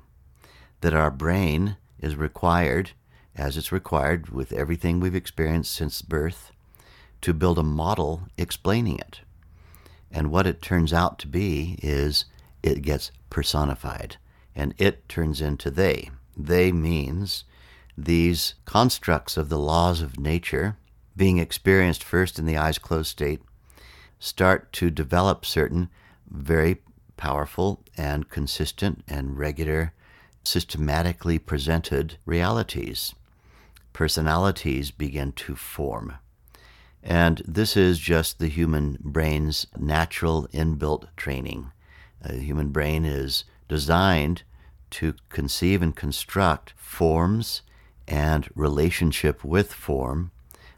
that 0.80 0.94
our 0.94 1.10
brain 1.10 1.76
is 2.00 2.16
required, 2.16 2.92
as 3.36 3.56
it's 3.56 3.70
required 3.70 4.30
with 4.30 4.52
everything 4.52 4.98
we've 4.98 5.14
experienced 5.14 5.72
since 5.72 6.02
birth, 6.02 6.52
to 7.20 7.32
build 7.32 7.58
a 7.58 7.62
model 7.62 8.22
explaining 8.36 8.98
it. 8.98 9.20
And 10.10 10.30
what 10.30 10.46
it 10.46 10.62
turns 10.62 10.92
out 10.92 11.18
to 11.20 11.28
be 11.28 11.78
is 11.82 12.24
it 12.62 12.82
gets 12.82 13.10
personified, 13.30 14.16
and 14.54 14.74
it 14.78 15.08
turns 15.08 15.40
into 15.40 15.70
they. 15.70 16.10
They 16.36 16.72
means 16.72 17.44
these 17.96 18.54
constructs 18.64 19.36
of 19.36 19.48
the 19.48 19.58
laws 19.58 20.02
of 20.02 20.18
nature 20.18 20.76
being 21.16 21.38
experienced 21.38 22.04
first 22.04 22.38
in 22.38 22.46
the 22.46 22.56
eyes 22.56 22.78
closed 22.78 23.10
state 23.10 23.42
start 24.18 24.72
to 24.74 24.90
develop 24.90 25.44
certain 25.44 25.88
very 26.28 26.78
powerful 27.16 27.82
and 27.96 28.28
consistent 28.28 29.02
and 29.08 29.38
regular, 29.38 29.92
systematically 30.44 31.38
presented 31.38 32.18
realities. 32.26 33.14
Personalities 33.96 34.90
begin 34.90 35.32
to 35.32 35.56
form. 35.56 36.18
And 37.02 37.40
this 37.46 37.78
is 37.78 37.98
just 37.98 38.38
the 38.38 38.48
human 38.48 38.98
brain's 39.00 39.66
natural 39.74 40.48
inbuilt 40.52 41.06
training. 41.16 41.72
Uh, 42.22 42.32
the 42.32 42.40
human 42.40 42.68
brain 42.68 43.06
is 43.06 43.44
designed 43.70 44.42
to 44.90 45.14
conceive 45.30 45.80
and 45.80 45.96
construct 45.96 46.74
forms 46.76 47.62
and 48.06 48.50
relationship 48.54 49.42
with 49.42 49.72
form 49.72 50.30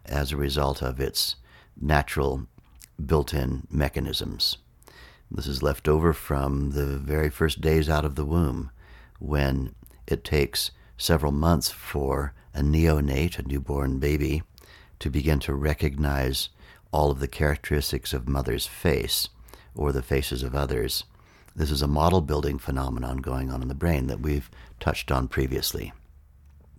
as 0.07 0.31
a 0.31 0.37
result 0.37 0.81
of 0.81 1.01
its 1.01 1.35
natural 1.77 2.47
built 3.05 3.35
in 3.35 3.67
mechanisms. 3.69 4.59
This 5.29 5.49
is 5.49 5.61
left 5.61 5.89
over 5.89 6.13
from 6.13 6.71
the 6.71 6.87
very 6.99 7.31
first 7.31 7.61
days 7.61 7.89
out 7.89 8.05
of 8.05 8.15
the 8.15 8.25
womb 8.25 8.71
when 9.19 9.75
it 10.07 10.23
takes 10.23 10.71
several 10.97 11.33
months 11.33 11.69
for 11.69 12.33
a 12.59 12.63
neonate, 12.63 13.39
a 13.39 13.43
newborn 13.43 14.01
baby, 14.01 14.43
to 14.99 15.09
begin 15.09 15.39
to 15.39 15.55
recognize 15.55 16.49
all 16.91 17.11
of 17.11 17.21
the 17.21 17.29
characteristics 17.29 18.13
of 18.13 18.29
mother's 18.29 18.67
face 18.67 19.29
or 19.77 19.93
the 19.93 20.03
faces 20.03 20.43
of 20.43 20.57
others. 20.57 21.05
This 21.55 21.71
is 21.71 21.83
a 21.83 21.87
model 21.87 22.21
building 22.21 22.59
phenomenon 22.59 23.19
going 23.19 23.51
on 23.53 23.63
in 23.63 23.69
the 23.69 23.75
brain 23.75 24.09
that 24.09 24.21
we've 24.21 24.51
touched 24.81 25.13
on 25.13 25.29
previously. 25.29 25.93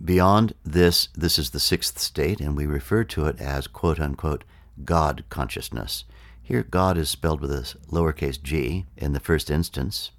Beyond 0.04 0.54
this, 0.66 1.08
this 1.16 1.40
is 1.40 1.52
the 1.52 1.60
sixth 1.60 1.98
state, 2.00 2.42
and 2.42 2.58
we 2.58 2.66
refer 2.66 3.06
to 3.06 3.26
it 3.28 3.40
as 3.40 3.68
quote 3.68 4.02
unquote 4.02 4.44
God 4.84 5.24
consciousness. 5.30 6.04
Here, 6.42 6.64
God 6.64 6.98
is 6.98 7.10
spelled 7.10 7.40
with 7.40 7.52
a 7.52 7.76
lowercase 7.90 8.42
g 8.42 8.86
in 8.98 9.14
the 9.14 9.20
first 9.20 9.50
instance. 9.50 10.12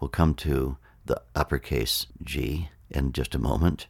We'll 0.00 0.08
come 0.08 0.34
to 0.36 0.76
the 1.04 1.22
uppercase 1.36 2.06
g 2.22 2.70
in 2.90 3.12
just 3.12 3.34
a 3.34 3.40
moment. 3.40 3.86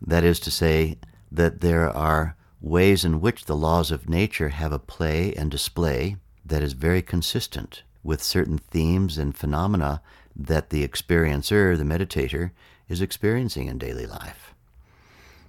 That 0.00 0.24
is 0.24 0.40
to 0.40 0.50
say, 0.50 0.98
that 1.30 1.60
there 1.60 1.88
are 1.88 2.36
ways 2.60 3.04
in 3.04 3.20
which 3.20 3.44
the 3.44 3.56
laws 3.56 3.90
of 3.90 4.08
nature 4.08 4.48
have 4.50 4.72
a 4.72 4.78
play 4.78 5.32
and 5.34 5.50
display 5.50 6.16
that 6.44 6.62
is 6.62 6.72
very 6.72 7.02
consistent 7.02 7.82
with 8.02 8.22
certain 8.22 8.58
themes 8.58 9.18
and 9.18 9.36
phenomena 9.36 10.02
that 10.34 10.70
the 10.70 10.86
experiencer, 10.86 11.76
the 11.76 11.84
meditator, 11.84 12.50
is 12.88 13.00
experiencing 13.00 13.68
in 13.68 13.78
daily 13.78 14.06
life. 14.06 14.54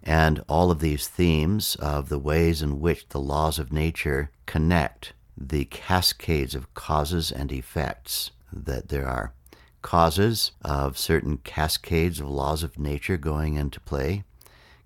And 0.04 0.44
all 0.50 0.72
of 0.72 0.80
these 0.80 1.08
themes 1.08 1.76
of 1.76 2.10
the 2.10 2.20
ways 2.20 2.62
in 2.62 2.80
which 2.80 3.10
the 3.10 3.20
laws 3.20 3.60
of 3.60 3.72
nature 3.72 4.32
connect 4.46 5.14
the 5.38 5.66
cascades 5.66 6.56
of 6.56 6.74
causes 6.74 7.32
and 7.32 7.52
effects 7.52 8.32
that 8.52 8.90
there 8.90 9.08
are 9.08 9.34
causes 9.82 10.52
of 10.62 10.98
certain 10.98 11.38
cascades 11.38 12.20
of 12.20 12.30
laws 12.30 12.64
of 12.64 12.78
nature 12.78 13.18
going 13.18 13.56
into 13.56 13.80
play, 13.80 14.24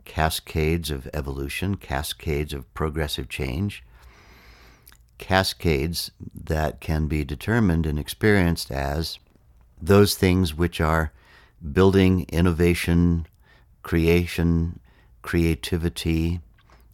cascades 0.06 0.92
of 0.92 1.10
evolution, 1.14 1.76
cascades 1.76 2.54
of 2.54 2.72
progressive 2.74 3.28
change, 3.28 3.84
cascades 5.18 6.12
that 6.34 6.80
can 6.80 7.08
be 7.08 7.24
determined 7.24 7.86
and 7.86 8.00
experienced 8.00 8.72
as 8.72 9.20
those 9.82 10.16
things 10.16 10.54
which 10.54 10.80
are 10.80 11.12
building 11.72 12.26
innovation, 12.30 13.26
creation, 13.82 14.80
creativity, 15.22 16.40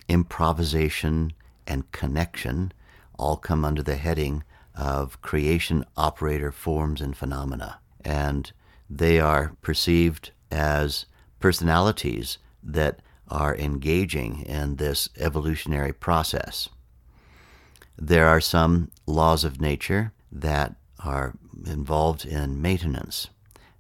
improvisation, 0.08 1.34
and 1.68 1.92
connection 1.92 2.72
all 3.18 3.38
come 3.38 3.64
under 3.64 3.84
the 3.84 3.98
heading 3.98 4.44
of 4.76 5.22
creation 5.22 5.86
operator 5.98 6.52
forms 6.52 7.02
and 7.02 7.16
phenomena. 7.16 7.80
And 8.04 8.52
they 8.90 9.20
are 9.20 9.56
perceived 9.62 10.32
as 10.52 11.06
personalities 11.40 12.38
that 12.64 13.02
are 13.28 13.56
engaging 13.56 14.42
in 14.42 14.76
this 14.76 15.10
evolutionary 15.18 15.94
process. 15.94 16.70
There 17.98 18.28
are 18.28 18.42
some 18.42 18.92
laws 19.06 19.44
of 19.44 19.62
nature 19.62 20.12
that 20.32 20.76
are 21.04 21.36
involved 21.66 22.26
in 22.26 22.62
maintenance, 22.62 23.30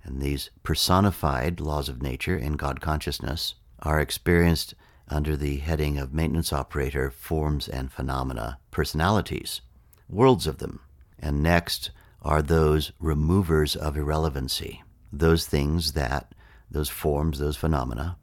and 0.03 0.21
these 0.21 0.49
personified 0.63 1.59
laws 1.59 1.89
of 1.89 2.01
nature 2.01 2.37
in 2.37 2.53
God 2.53 2.81
consciousness 2.81 3.55
are 3.79 3.99
experienced 3.99 4.73
under 5.07 5.35
the 5.35 5.57
heading 5.57 5.97
of 5.97 6.13
maintenance 6.13 6.53
operator 6.53 7.11
forms 7.11 7.67
and 7.67 7.91
phenomena 7.91 8.59
personalities, 8.71 9.61
worlds 10.07 10.47
of 10.47 10.59
them. 10.59 10.79
And 11.19 11.43
next 11.43 11.91
are 12.21 12.41
those 12.41 12.91
removers 12.99 13.75
of 13.75 13.97
irrelevancy, 13.97 14.83
those 15.11 15.45
things 15.45 15.93
that, 15.93 16.33
those 16.69 16.89
forms, 16.89 17.39
those 17.39 17.57
phenomena 17.57 18.17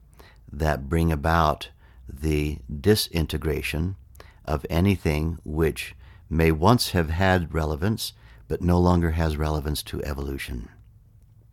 that 0.52 0.88
bring 0.88 1.12
about 1.12 1.70
the 2.08 2.58
disintegration 2.80 3.96
of 4.44 4.64
anything 4.70 5.38
which 5.44 5.94
may 6.30 6.50
once 6.50 6.90
have 6.90 7.10
had 7.10 7.52
relevance 7.54 8.12
but 8.48 8.62
no 8.62 8.78
longer 8.78 9.10
has 9.10 9.36
relevance 9.36 9.82
to 9.82 10.02
evolution. 10.04 10.68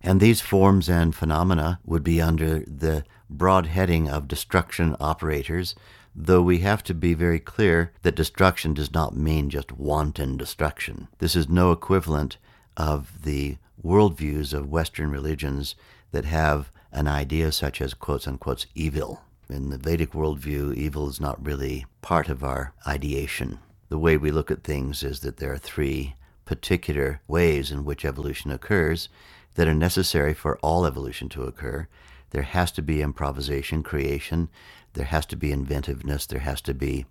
And 0.01 0.19
these 0.19 0.39
forms 0.39 0.89
and 0.89 1.15
phenomena 1.15 1.79
would 1.83 2.03
be 2.03 2.21
under 2.21 2.59
the 2.59 3.03
broad 3.29 3.65
heading 3.67 4.07
of 4.07 4.27
destruction 4.27 4.95
operators, 4.99 5.75
though 6.15 6.41
we 6.41 6.59
have 6.59 6.83
to 6.83 6.93
be 6.93 7.13
very 7.13 7.39
clear 7.39 7.91
that 8.03 8.15
destruction 8.15 8.73
does 8.73 8.93
not 8.93 9.17
mean 9.17 9.49
just 9.49 9.71
wanton 9.73 10.37
destruction. 10.37 11.07
This 11.17 11.35
is 11.35 11.49
no 11.49 11.71
equivalent 11.71 12.37
of 12.77 13.23
the 13.23 13.57
worldviews 13.83 14.53
of 14.53 14.69
Western 14.69 15.11
religions 15.11 15.75
that 16.11 16.25
have 16.25 16.71
an 16.91 17.07
idea 17.07 17.51
such 17.51 17.81
as 17.81 17.93
quotes 17.93 18.27
unquote 18.27 18.65
evil. 18.73 19.21
In 19.49 19.69
the 19.69 19.77
Vedic 19.77 20.11
worldview, 20.13 20.73
evil 20.73 21.09
is 21.09 21.19
not 21.19 21.45
really 21.45 21.85
part 22.01 22.29
of 22.29 22.43
our 22.43 22.73
ideation. 22.87 23.59
The 23.89 23.99
way 23.99 24.17
we 24.17 24.31
look 24.31 24.49
at 24.49 24.63
things 24.63 25.03
is 25.03 25.19
that 25.19 25.37
there 25.37 25.51
are 25.51 25.57
three 25.57 26.15
particular 26.45 27.21
ways 27.27 27.71
in 27.71 27.85
which 27.85 28.05
evolution 28.05 28.49
occurs 28.49 29.09
that 29.55 29.67
are 29.67 29.73
necessary 29.73 30.33
for 30.33 30.57
all 30.59 30.85
evolution 30.85 31.29
to 31.29 31.43
occur. 31.43 31.87
There 32.31 32.43
has 32.43 32.71
to 32.73 32.81
be 32.81 33.01
improvisation, 33.01 33.83
creation, 33.83 34.49
there 34.93 35.05
has 35.05 35.25
to 35.27 35.35
be 35.35 35.51
inventiveness, 35.51 36.25
there 36.25 36.39
has 36.39 36.61
to 36.61 36.73
be 36.73 37.05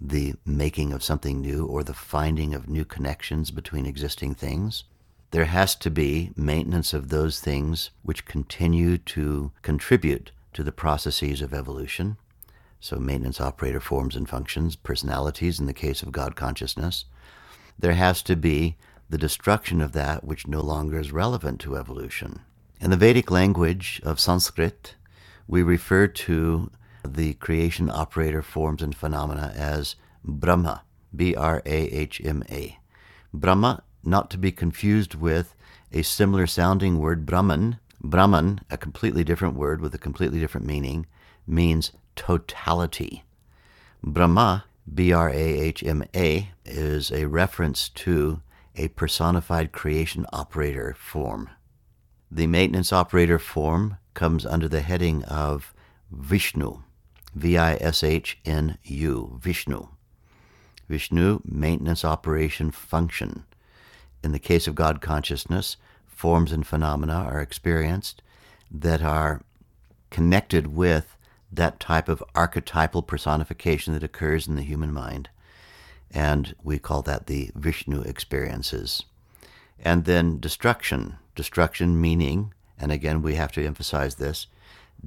the 0.00 0.34
making 0.44 0.92
of 0.92 1.02
something 1.02 1.40
new 1.40 1.66
or 1.66 1.84
the 1.84 1.94
finding 1.94 2.54
of 2.54 2.68
new 2.68 2.84
connections 2.84 3.50
between 3.50 3.86
existing 3.86 4.34
things 4.34 4.84
there 5.34 5.46
has 5.46 5.74
to 5.74 5.90
be 5.90 6.30
maintenance 6.36 6.94
of 6.94 7.08
those 7.08 7.40
things 7.40 7.90
which 8.04 8.24
continue 8.24 8.96
to 8.96 9.50
contribute 9.62 10.30
to 10.52 10.62
the 10.62 10.70
processes 10.70 11.42
of 11.42 11.52
evolution, 11.52 12.16
so 12.78 12.98
maintenance 12.98 13.40
operator 13.40 13.80
forms 13.80 14.14
and 14.14 14.28
functions, 14.28 14.76
personalities 14.76 15.58
in 15.58 15.66
the 15.66 15.72
case 15.72 16.04
of 16.04 16.12
God 16.12 16.36
consciousness, 16.36 17.06
there 17.76 17.94
has 17.94 18.22
to 18.22 18.36
be 18.36 18.76
the 19.10 19.18
destruction 19.18 19.80
of 19.80 19.90
that 19.90 20.22
which 20.22 20.46
no 20.46 20.60
longer 20.60 21.00
is 21.00 21.10
relevant 21.10 21.60
to 21.62 21.76
evolution. 21.76 22.38
In 22.80 22.90
the 22.90 22.96
Vedic 22.96 23.28
language 23.28 24.00
of 24.04 24.20
Sanskrit, 24.20 24.94
we 25.48 25.64
refer 25.64 26.06
to 26.06 26.70
the 27.04 27.34
creation 27.34 27.90
operator 27.90 28.40
forms 28.40 28.82
and 28.82 28.94
phenomena 28.94 29.52
as 29.56 29.96
Brahma, 30.22 30.84
B 31.12 31.34
R 31.34 31.60
A 31.66 31.76
H 31.88 32.20
M 32.24 32.44
A. 32.48 32.78
Brahma, 33.32 33.82
not 34.06 34.30
to 34.30 34.38
be 34.38 34.52
confused 34.52 35.14
with 35.14 35.54
a 35.92 36.02
similar 36.02 36.46
sounding 36.46 36.98
word, 36.98 37.26
Brahman. 37.26 37.78
Brahman, 38.02 38.60
a 38.70 38.76
completely 38.76 39.24
different 39.24 39.56
word 39.56 39.80
with 39.80 39.94
a 39.94 39.98
completely 39.98 40.38
different 40.40 40.66
meaning, 40.66 41.06
means 41.46 41.92
totality. 42.16 43.24
Brahma, 44.02 44.64
B 44.92 45.12
R 45.12 45.30
A 45.30 45.34
H 45.34 45.82
M 45.82 46.04
A, 46.14 46.50
is 46.64 47.10
a 47.10 47.26
reference 47.26 47.88
to 47.90 48.42
a 48.76 48.88
personified 48.88 49.72
creation 49.72 50.26
operator 50.32 50.94
form. 50.98 51.48
The 52.30 52.46
maintenance 52.46 52.92
operator 52.92 53.38
form 53.38 53.96
comes 54.12 54.44
under 54.44 54.68
the 54.68 54.80
heading 54.80 55.24
of 55.24 55.72
Vishnu, 56.10 56.82
V 57.34 57.56
I 57.56 57.74
S 57.76 58.02
H 58.02 58.38
N 58.44 58.78
U, 58.82 59.38
Vishnu. 59.40 59.88
Vishnu, 60.88 61.40
maintenance 61.44 62.04
operation 62.04 62.70
function. 62.70 63.44
In 64.24 64.32
the 64.32 64.38
case 64.38 64.66
of 64.66 64.74
God 64.74 65.02
consciousness, 65.02 65.76
forms 66.06 66.50
and 66.50 66.66
phenomena 66.66 67.26
are 67.30 67.42
experienced 67.42 68.22
that 68.70 69.02
are 69.02 69.42
connected 70.08 70.74
with 70.74 71.14
that 71.52 71.78
type 71.78 72.08
of 72.08 72.24
archetypal 72.34 73.02
personification 73.02 73.92
that 73.92 74.02
occurs 74.02 74.48
in 74.48 74.56
the 74.56 74.62
human 74.62 74.94
mind. 74.94 75.28
And 76.10 76.54
we 76.64 76.78
call 76.78 77.02
that 77.02 77.26
the 77.26 77.50
Vishnu 77.54 78.00
experiences. 78.00 79.04
And 79.78 80.06
then 80.06 80.40
destruction. 80.40 81.18
Destruction 81.34 82.00
meaning, 82.00 82.54
and 82.78 82.90
again 82.90 83.20
we 83.20 83.34
have 83.34 83.52
to 83.52 83.66
emphasize 83.66 84.14
this, 84.14 84.46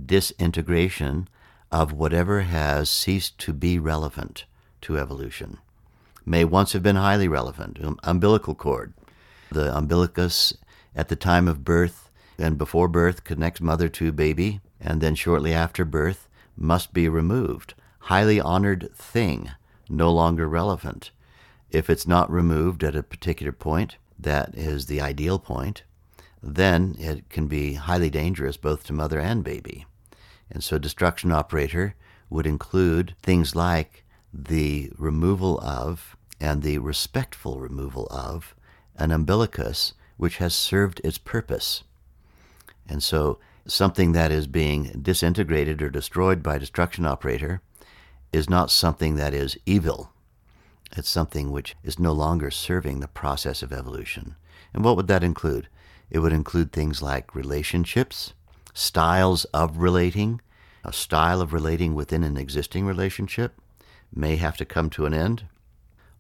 disintegration 0.05 1.27
of 1.71 1.91
whatever 1.91 2.41
has 2.41 2.88
ceased 2.88 3.39
to 3.39 3.51
be 3.51 3.79
relevant 3.79 4.45
to 4.81 5.00
evolution. 5.00 5.57
May 6.24 6.45
once 6.45 6.74
have 6.74 6.83
been 6.83 6.97
highly 6.97 7.27
relevant. 7.27 7.83
Um, 7.83 7.97
umbilical 8.03 8.53
cord. 8.53 8.93
The 9.51 9.75
umbilicus 9.75 10.54
at 10.96 11.10
the 11.10 11.16
time 11.16 11.48
of 11.48 11.63
birth 11.63 12.10
and 12.38 12.58
before 12.58 12.88
birth 12.88 13.24
connects 13.24 13.62
mother 13.62 13.89
to 13.89 14.12
baby, 14.12 14.62
and 14.80 15.01
then 15.01 15.16
shortly 15.16 15.54
after 15.54 15.86
birth 15.86 16.27
must 16.56 16.94
be 16.94 17.10
removed. 17.10 17.74
Highly 18.00 18.39
honored 18.39 18.89
thing, 18.96 19.51
no 19.89 20.12
longer 20.12 20.48
relevant. 20.48 21.12
If 21.72 21.89
it's 21.89 22.08
not 22.08 22.32
removed 22.32 22.84
at 22.84 22.96
a 22.96 23.04
particular 23.04 23.51
point, 23.51 23.98
that 24.20 24.56
is 24.56 24.86
the 24.86 25.01
ideal 25.01 25.39
point, 25.39 25.84
then 26.42 26.96
it 27.00 27.30
can 27.30 27.48
be 27.48 27.74
highly 27.74 28.10
dangerous 28.10 28.58
both 28.58 28.86
to 28.86 28.94
mother 28.94 29.20
and 29.20 29.44
baby. 29.44 29.86
And 30.50 30.63
so, 30.63 30.77
destruction 30.77 31.32
operator 31.32 31.96
would 32.30 32.48
include 32.48 33.16
things 33.22 33.56
like 33.56 34.06
the 34.34 34.92
removal 34.98 35.60
of 35.60 36.16
and 36.39 36.62
the 36.62 36.77
respectful 36.77 37.60
removal 37.60 38.08
of 38.12 38.56
an 38.98 39.12
umbilicus 39.12 39.94
which 40.18 40.38
has 40.38 40.54
served 40.56 41.01
its 41.04 41.18
purpose. 41.18 41.84
And 42.89 43.04
so, 43.04 43.39
something 43.66 44.13
that 44.13 44.32
is 44.32 44.48
being 44.48 45.00
disintegrated 45.01 45.82
or 45.82 45.89
destroyed 45.89 46.42
by 46.42 46.58
destruction 46.58 47.06
operator 47.06 47.62
is 48.32 48.50
not 48.50 48.72
something 48.72 49.16
that 49.16 49.34
is 49.34 49.58
evil. 49.66 50.12
It's 50.96 51.10
something 51.10 51.51
which 51.51 51.75
is 51.84 52.00
no 52.00 52.13
longer 52.13 52.50
serving 52.50 53.00
the 53.00 53.08
process 53.08 53.62
of 53.62 53.74
evolution. 53.74 54.36
And 54.74 54.84
what 54.84 54.96
would 54.96 55.08
that 55.08 55.24
include? 55.24 55.68
It 56.10 56.20
would 56.20 56.33
include 56.33 56.72
things 56.72 57.01
like 57.01 57.36
relationships, 57.36 58.33
styles 58.74 59.46
of 59.46 59.77
relating. 59.77 60.42
A 60.83 60.94
style 60.94 61.42
of 61.42 61.51
relating 61.51 61.96
within 61.96 62.24
an 62.24 62.38
existing 62.38 62.86
relationship 62.86 63.60
may 64.14 64.38
have 64.38 64.55
to 64.57 64.66
come 64.66 64.90
to 64.92 65.05
an 65.05 65.14
end, 65.14 65.44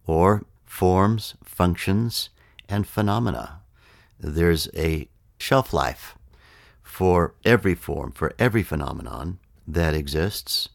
or 0.05 0.43
forms, 0.65 1.35
functions, 1.43 2.29
and 2.69 2.87
phenomena. 2.87 3.61
There's 4.19 4.67
a 4.75 5.07
shelf 5.37 5.73
life 5.73 6.17
for 6.81 7.35
every 7.45 7.75
form, 7.75 8.11
for 8.11 8.33
every 8.39 8.63
phenomenon 8.63 9.39
that 9.67 9.93
exists, 9.93 10.69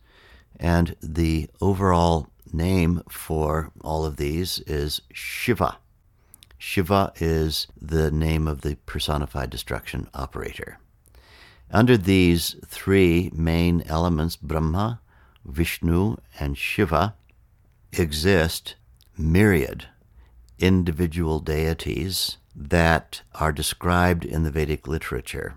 and 0.61 0.95
the 1.03 1.49
overall 1.61 2.29
name 2.53 3.03
for 3.09 3.73
all 3.83 4.05
of 4.05 4.17
these 4.17 4.61
is 4.61 5.01
Shiva. 5.13 5.79
Shiva 6.59 7.13
is 7.17 7.67
the 7.81 8.11
name 8.11 8.47
of 8.47 8.61
the 8.61 8.77
personified 8.87 9.51
destruction 9.51 10.09
operator. 10.15 10.79
Under 11.73 11.97
these 11.97 12.55
three 12.67 13.31
main 13.35 13.83
elements, 13.87 14.37
Brahma, 14.37 15.01
Vishnu, 15.45 16.19
and 16.39 16.57
Shiva, 16.57 17.15
exist 17.93 18.77
myriad 19.19 19.87
individual 20.59 21.41
deities 21.41 22.39
that 22.55 23.23
are 23.35 23.53
described 23.53 24.25
in 24.25 24.43
the 24.43 24.51
Vedic 24.51 24.87
literature. 24.87 25.57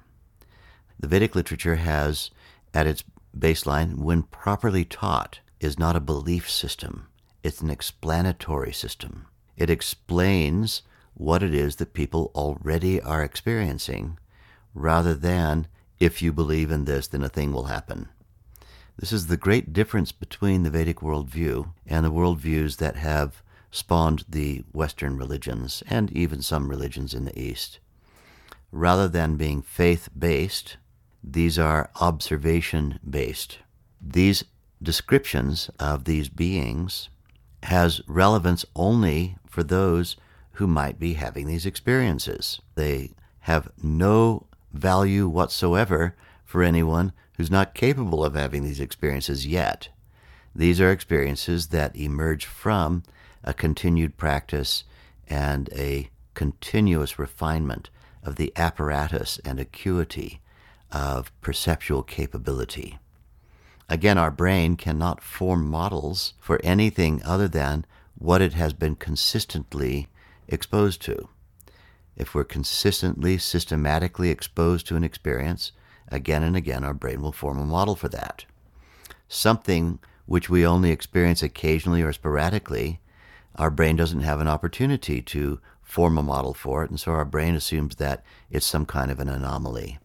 The 0.99 1.07
Vedic 1.07 1.35
literature 1.35 1.75
has, 1.75 2.31
at 2.73 2.87
its 2.87 3.03
baseline, 3.37 3.97
when 3.97 4.23
properly 4.23 4.85
taught, 4.85 5.39
is 5.59 5.77
not 5.77 5.95
a 5.95 6.01
belief 6.01 6.49
system, 6.49 7.07
it's 7.43 7.61
an 7.61 7.69
explanatory 7.69 8.73
system. 8.73 9.27
It 9.57 9.69
explains 9.69 10.81
what 11.13 11.43
it 11.43 11.53
is 11.53 11.77
that 11.77 11.93
people 11.93 12.31
already 12.35 13.01
are 13.01 13.23
experiencing 13.23 14.17
rather 14.73 15.13
than 15.13 15.67
if 15.99 16.21
you 16.21 16.33
believe 16.33 16.71
in 16.71 16.85
this, 16.85 17.07
then 17.07 17.23
a 17.23 17.29
thing 17.29 17.53
will 17.53 17.65
happen. 17.65 18.09
This 18.97 19.11
is 19.11 19.27
the 19.27 19.37
great 19.37 19.73
difference 19.73 20.11
between 20.11 20.63
the 20.63 20.69
Vedic 20.69 20.97
worldview 20.97 21.71
and 21.85 22.05
the 22.05 22.11
worldviews 22.11 22.77
that 22.77 22.95
have 22.95 23.41
spawned 23.75 24.23
the 24.29 24.63
Western 24.71 25.17
religions 25.17 25.83
and 25.87 26.09
even 26.11 26.41
some 26.41 26.69
religions 26.69 27.13
in 27.13 27.25
the 27.25 27.37
East. 27.37 27.79
Rather 28.71 29.07
than 29.07 29.35
being 29.35 29.61
faith 29.61 30.07
based, 30.17 30.77
these 31.21 31.59
are 31.59 31.89
observation 31.99 32.99
based. 33.07 33.59
These 34.01 34.45
descriptions 34.81 35.69
of 35.79 36.05
these 36.05 36.29
beings 36.29 37.09
has 37.63 38.01
relevance 38.07 38.65
only 38.75 39.37
for 39.45 39.63
those 39.63 40.15
who 40.53 40.67
might 40.67 40.97
be 40.97 41.15
having 41.15 41.47
these 41.47 41.65
experiences. 41.65 42.61
They 42.75 43.11
have 43.41 43.69
no 43.81 44.47
value 44.71 45.27
whatsoever 45.27 46.15
for 46.45 46.63
anyone 46.63 47.11
who's 47.33 47.51
not 47.51 47.73
capable 47.73 48.23
of 48.23 48.35
having 48.35 48.63
these 48.63 48.79
experiences 48.79 49.45
yet. 49.45 49.89
These 50.55 50.79
are 50.79 50.91
experiences 50.91 51.67
that 51.67 51.95
emerge 51.97 52.45
from 52.45 53.03
a 53.45 53.53
continued 53.53 54.17
practice 54.17 54.83
and 55.27 55.69
a 55.71 56.09
continuous 56.33 57.17
refinement 57.17 57.89
of 58.21 58.35
the 58.35 58.51
apparatus 58.57 59.39
and 59.45 59.59
acuity 59.59 60.41
of 60.91 61.31
perceptual 61.41 62.03
capability. 62.03 62.99
Again, 63.87 64.17
our 64.17 64.31
brain 64.31 64.75
cannot 64.75 65.21
form 65.21 65.69
models 65.69 66.33
for 66.39 66.59
anything 66.63 67.21
other 67.23 67.47
than 67.47 67.85
what 68.17 68.41
it 68.41 68.53
has 68.53 68.73
been 68.73 68.95
consistently 68.95 70.07
exposed 70.47 71.01
to. 71.03 71.29
If 72.17 72.33
we're 72.33 72.45
consistently, 72.45 73.37
systematically 73.37 74.29
exposed 74.29 74.87
to 74.87 74.95
an 74.95 75.03
experience, 75.03 75.71
again 76.07 76.43
and 76.43 76.55
again, 76.55 76.83
our 76.83 76.93
brain 76.93 77.21
will 77.21 77.31
form 77.31 77.59
a 77.59 77.65
model 77.65 77.95
for 77.95 78.09
that. 78.09 78.45
Something 79.27 79.99
which 80.25 80.49
we 80.49 80.65
only 80.65 80.91
experience 80.91 81.43
occasionally 81.43 82.01
or 82.01 82.13
sporadically, 82.13 82.99
our 83.57 83.69
brain 83.69 83.95
doesn't 83.95 84.21
have 84.21 84.39
an 84.39 84.47
opportunity 84.47 85.21
to 85.21 85.59
form 85.81 86.17
a 86.17 86.23
model 86.23 86.53
for 86.53 86.83
it, 86.83 86.89
and 86.89 86.99
so 86.99 87.11
our 87.11 87.23
brain 87.23 87.55
assumes 87.55 87.95
that 87.95 88.23
it's 88.49 88.65
some 88.65 88.85
kind 88.85 89.11
of 89.11 89.19
an 89.19 89.29
anomaly. 89.29 89.99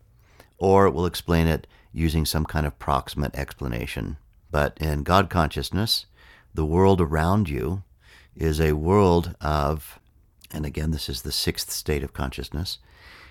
Or 0.59 0.87
it 0.87 0.93
will 0.93 1.07
explain 1.07 1.47
it 1.47 1.67
using 1.93 2.25
some 2.25 2.45
kind 2.45 2.67
of 2.67 2.79
proximate 2.79 3.35
explanation. 3.35 4.19
But 4.51 4.79
in 4.79 5.03
God 5.03 5.31
consciousness, 5.31 6.07
the 6.55 6.65
world 6.65 7.01
around 7.01 7.49
you 7.49 7.83
is 8.37 8.61
a 8.61 8.73
world 8.75 9.35
of, 9.41 9.99
and 10.53 10.65
again, 10.65 10.91
this 10.91 11.09
is 11.09 11.23
the 11.23 11.33
sixth 11.33 11.71
state 11.71 12.05
of 12.05 12.13
consciousness, 12.13 12.79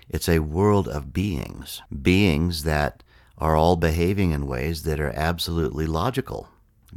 it's 0.08 0.28
a 0.28 0.40
world 0.40 0.88
of 0.88 1.12
beings, 1.12 1.82
beings 2.02 2.64
that 2.64 3.02
are 3.38 3.56
all 3.56 3.76
behaving 3.76 4.32
in 4.32 4.46
ways 4.46 4.82
that 4.82 5.00
are 5.00 5.12
absolutely 5.14 5.86
logical, 5.86 6.48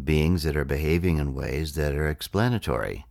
beings 0.03 0.43
that 0.43 0.57
are 0.57 0.65
behaving 0.65 1.19
in 1.19 1.35
ways 1.35 1.75
that 1.75 1.93
are 1.93 2.09
explanatory 2.09 3.05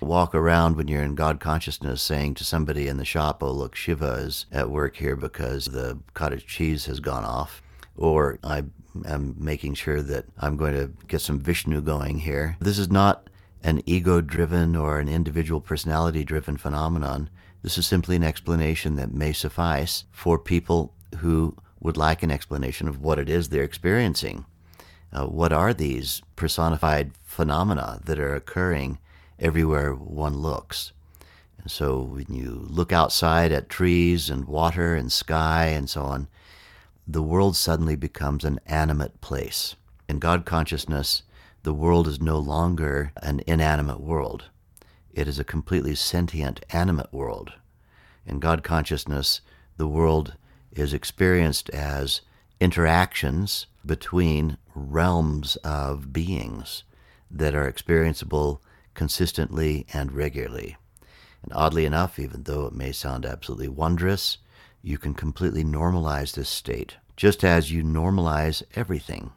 walk 0.00 0.34
around 0.34 0.76
when 0.76 0.88
you're 0.88 1.02
in 1.02 1.14
God 1.14 1.40
consciousness 1.40 2.02
saying 2.02 2.34
to 2.34 2.44
somebody 2.44 2.88
in 2.88 2.96
the 2.98 3.04
shop, 3.04 3.42
oh, 3.42 3.50
look, 3.50 3.74
Shiva 3.74 4.12
is 4.14 4.46
at 4.52 4.70
work 4.70 4.96
here 4.96 5.16
because 5.16 5.66
the 5.66 5.98
cottage 6.14 6.46
cheese 6.46 6.86
has 6.86 7.00
gone 7.00 7.24
off. 7.24 7.62
or 7.96 8.38
I 8.44 8.64
am 9.06 9.34
making 9.38 9.74
sure 9.74 10.02
that 10.02 10.26
I'm 10.38 10.56
going 10.56 10.74
to 10.74 10.92
get 11.06 11.20
some 11.20 11.40
Vishnu 11.40 11.80
going 11.80 12.20
here. 12.20 12.56
This 12.60 12.78
is 12.78 12.90
not 12.90 13.28
an 13.62 13.82
ego 13.86 14.20
driven 14.20 14.76
or 14.76 14.98
an 14.98 15.08
individual 15.08 15.60
personality 15.60 16.24
driven 16.24 16.56
phenomenon. 16.56 17.30
This 17.62 17.78
is 17.78 17.86
simply 17.86 18.16
an 18.16 18.22
explanation 18.22 18.96
that 18.96 19.12
may 19.12 19.32
suffice 19.32 20.04
for 20.12 20.38
people 20.38 20.92
who 21.18 21.56
would 21.80 21.96
like 21.96 22.22
an 22.22 22.30
explanation 22.30 22.88
of 22.88 23.00
what 23.00 23.18
it 23.18 23.28
is 23.28 23.48
they're 23.48 23.62
experiencing. 23.62 24.44
Uh, 25.12 25.26
what 25.26 25.52
are 25.52 25.72
these 25.72 26.22
personified 26.36 27.12
phenomena 27.24 28.00
that 28.04 28.18
are 28.18 28.34
occurring 28.34 28.98
everywhere 29.38 29.94
one 29.94 30.38
looks? 30.38 30.92
And 31.58 31.70
so 31.70 32.00
when 32.00 32.26
you 32.28 32.66
look 32.68 32.92
outside 32.92 33.52
at 33.52 33.68
trees 33.68 34.30
and 34.30 34.46
water 34.46 34.94
and 34.94 35.10
sky 35.10 35.66
and 35.66 35.90
so 35.90 36.02
on, 36.02 36.28
the 37.06 37.22
world 37.22 37.56
suddenly 37.56 37.96
becomes 37.96 38.44
an 38.44 38.60
animate 38.66 39.20
place. 39.20 39.76
In 40.08 40.18
God 40.18 40.44
consciousness, 40.44 41.22
the 41.62 41.74
world 41.74 42.06
is 42.06 42.20
no 42.20 42.38
longer 42.38 43.12
an 43.16 43.42
inanimate 43.46 44.00
world. 44.00 44.44
It 45.12 45.26
is 45.26 45.38
a 45.38 45.44
completely 45.44 45.94
sentient, 45.94 46.64
animate 46.70 47.12
world. 47.12 47.52
In 48.24 48.38
God 48.38 48.62
consciousness, 48.62 49.40
the 49.76 49.88
world 49.88 50.34
is 50.72 50.92
experienced 50.92 51.70
as 51.70 52.20
interactions 52.60 53.66
between 53.84 54.58
realms 54.74 55.56
of 55.56 56.12
beings 56.12 56.84
that 57.30 57.54
are 57.54 57.70
experienceable 57.70 58.60
consistently 58.96 59.86
and 59.92 60.10
regularly. 60.10 60.76
And 61.44 61.52
oddly 61.52 61.84
enough, 61.84 62.18
even 62.18 62.42
though 62.42 62.66
it 62.66 62.74
may 62.74 62.90
sound 62.90 63.24
absolutely 63.24 63.68
wondrous, 63.68 64.38
you 64.82 64.98
can 64.98 65.14
completely 65.14 65.62
normalize 65.62 66.34
this 66.34 66.48
state, 66.48 66.96
just 67.16 67.44
as 67.44 67.70
you 67.70 67.84
normalize 67.84 68.64
everything. 68.74 69.30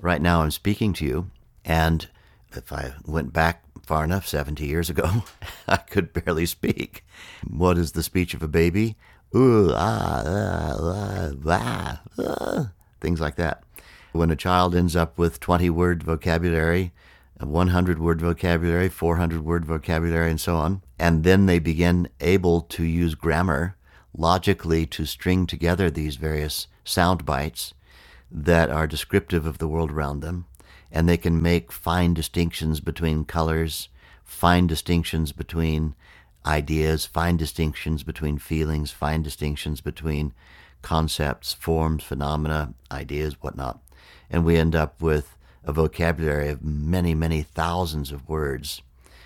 Right 0.00 0.22
now, 0.22 0.40
I'm 0.40 0.50
speaking 0.50 0.94
to 0.94 1.04
you, 1.04 1.30
and 1.64 2.08
if 2.52 2.72
I 2.72 2.94
went 3.04 3.34
back 3.34 3.62
far 3.82 4.04
enough, 4.04 4.26
70 4.26 4.66
years 4.66 4.88
ago, 4.88 5.24
I 5.68 5.76
could 5.76 6.12
barely 6.12 6.46
speak. 6.46 7.04
What 7.46 7.76
is 7.78 7.92
the 7.92 8.02
speech 8.02 8.34
of 8.34 8.42
a 8.42 8.48
baby? 8.48 8.96
Ooh, 9.34 9.70
ah, 9.74 10.22
ah, 10.24 11.30
ah, 11.48 12.00
ah, 12.18 12.70
things 13.00 13.20
like 13.20 13.36
that. 13.36 13.62
When 14.12 14.30
a 14.30 14.36
child 14.36 14.74
ends 14.74 14.96
up 14.96 15.18
with 15.18 15.40
20 15.40 15.68
word 15.70 16.02
vocabulary, 16.02 16.92
100 17.38 17.98
word 17.98 18.20
vocabulary, 18.20 18.88
400 18.88 19.44
word 19.44 19.64
vocabulary, 19.64 20.30
and 20.30 20.40
so 20.40 20.56
on, 20.56 20.82
and 20.98 21.24
then 21.24 21.46
they 21.46 21.58
begin 21.58 22.08
able 22.20 22.62
to 22.62 22.82
use 22.82 23.14
grammar 23.14 23.76
logically 24.16 24.86
to 24.86 25.04
string 25.04 25.46
together 25.46 25.90
these 25.90 26.16
various 26.16 26.66
sound 26.84 27.26
bites 27.26 27.74
that 28.30 28.70
are 28.70 28.86
descriptive 28.86 29.44
of 29.46 29.58
the 29.58 29.68
world 29.68 29.90
around 29.90 30.20
them, 30.20 30.46
and 30.90 31.08
they 31.08 31.16
can 31.16 31.42
make 31.42 31.70
fine 31.70 32.14
distinctions 32.14 32.80
between 32.80 33.24
colors, 33.24 33.88
fine 34.24 34.66
distinctions 34.66 35.32
between 35.32 35.94
ideas, 36.46 37.04
fine 37.06 37.36
distinctions 37.36 38.02
between 38.02 38.38
feelings, 38.38 38.90
fine 38.90 39.22
distinctions 39.22 39.80
between 39.80 40.32
concepts, 40.82 41.52
forms, 41.52 42.04
phenomena, 42.04 42.72
ideas, 42.90 43.34
whatnot. 43.42 43.80
And 44.30 44.44
we 44.44 44.56
end 44.56 44.74
up 44.74 45.02
with 45.02 45.35
a 45.66 45.72
vocabulary 45.72 46.48
of 46.48 46.62
many, 46.62 47.14
many 47.14 47.42
thousands 47.42 48.12
of 48.12 48.28
words, 48.28 48.82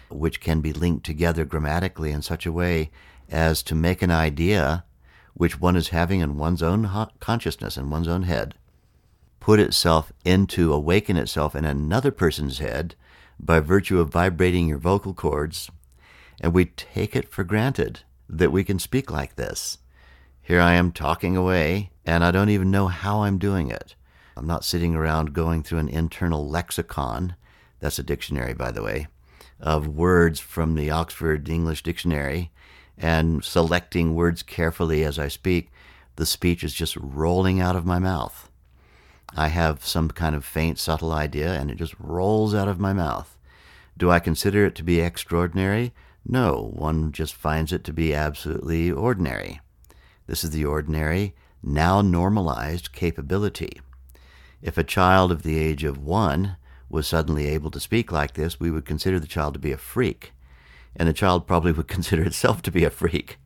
which 0.09 0.41
can 0.41 0.61
be 0.61 0.73
linked 0.73 1.05
together 1.05 1.45
grammatically 1.45 2.11
in 2.11 2.23
such 2.23 2.47
a 2.47 2.53
way 2.53 2.91
as 3.29 3.63
to 3.63 3.75
make 3.75 4.03
an 4.03 4.11
idea 4.11 4.85
which 5.35 5.61
one 5.61 5.77
is 5.77 5.89
having 5.89 6.21
in 6.21 6.37
one's 6.37 6.63
own 6.63 6.91
consciousness, 7.21 7.77
in 7.77 7.91
one's 7.91 8.09
own 8.09 8.25
head, 8.25 8.55
put 9.39 9.61
itself 9.61 10.13
into, 10.25 10.73
awaken 10.73 11.17
itself 11.17 11.55
in 11.55 11.65
another 11.65 12.11
person's 12.11 12.59
head 12.59 12.95
by 13.39 13.61
virtue 13.61 14.01
of 14.01 14.11
vibrating 14.11 14.67
your 14.67 14.79
vocal 14.79 15.15
cords 15.15 15.71
and 16.41 16.55
we 16.55 16.65
take 16.65 17.15
it 17.15 17.29
for 17.29 17.45
granted 17.45 18.01
that 18.29 18.51
we 18.51 18.65
can 18.65 18.79
speak 18.79 19.11
like 19.11 19.37
this. 19.37 19.79
Here 20.41 20.61
I 20.61 20.73
am 20.75 20.91
talking 20.91 21.37
away, 21.37 21.91
and 22.05 22.25
I 22.25 22.31
don't 22.31 22.49
even 22.49 22.71
know 22.71 22.89
how 22.89 23.23
I'm 23.23 23.39
doing 23.39 23.71
it. 23.71 23.95
I'm 24.37 24.47
not 24.47 24.65
sitting 24.65 24.95
around 24.95 25.35
going 25.35 25.63
through 25.63 25.79
an 25.79 25.89
internal 25.89 26.49
lexicon, 26.49 27.35
that's 27.81 27.99
a 27.99 28.03
dictionary, 28.03 28.55
by 28.55 28.71
the 28.71 28.83
way, 28.83 29.09
of 29.59 29.89
words 29.89 30.39
from 30.39 30.75
the 30.75 30.91
Oxford 30.91 31.49
English 31.49 31.83
Dictionary 31.83 32.51
and 32.97 33.43
selecting 33.43 34.15
words 34.15 34.43
carefully 34.43 35.05
as 35.05 35.19
I 35.19 35.29
speak. 35.29 35.71
The 36.17 36.27
speech 36.27 36.63
is 36.63 36.75
just 36.75 36.97
rolling 36.97 37.61
out 37.61 37.77
of 37.77 37.87
my 37.87 37.99
mouth. 37.99 38.51
I 39.35 39.49
have 39.49 39.85
some 39.85 40.11
kind 40.11 40.35
of 40.35 40.45
faint, 40.45 40.79
subtle 40.79 41.13
idea, 41.13 41.55
and 41.55 41.71
it 41.71 41.77
just 41.77 41.95
rolls 41.99 42.55
out 42.55 42.69
of 42.69 42.81
my 42.81 42.93
mouth. 42.93 43.39
Do 43.97 44.11
I 44.11 44.19
consider 44.19 44.67
it 44.67 44.75
to 44.77 44.83
be 44.83 45.01
extraordinary? 45.01 45.93
No, 46.27 46.71
one 46.75 47.13
just 47.13 47.35
finds 47.35 47.73
it 47.73 47.85
to 47.85 47.93
be 47.93 48.15
absolutely 48.15 48.91
ordinary. 48.91 49.61
This 50.27 50.45
is 50.45 50.51
the 50.51 50.65
ordinary, 50.65 51.35
now 51.63 52.03
normalized 52.03 52.93
capability. 52.93 53.81
If 54.63 54.77
a 54.77 54.85
child 54.85 55.33
of 55.33 55.43
the 55.43 55.59
age 55.59 55.85
of 55.85 55.99
one 55.99 56.57
was 56.89 57.07
suddenly 57.07 57.47
able 57.47 57.71
to 57.71 57.81
speak 57.81 58.13
like 58.13 58.35
this, 58.35 58.61
we 58.61 58.71
would 58.71 58.85
consider 58.85 59.19
the 59.19 59.27
child 59.27 59.55
to 59.55 59.61
be 59.61 59.73
a 59.73 59.79
freak. 59.79 60.33
And 60.97 61.09
the 61.09 61.13
child 61.13 61.47
probably 61.47 61.73
would 61.73 61.89
consider 61.97 62.23
itself 62.23 62.63
to 62.63 62.71
be 62.71 62.85
a 62.85 62.91
freak. 62.91 63.39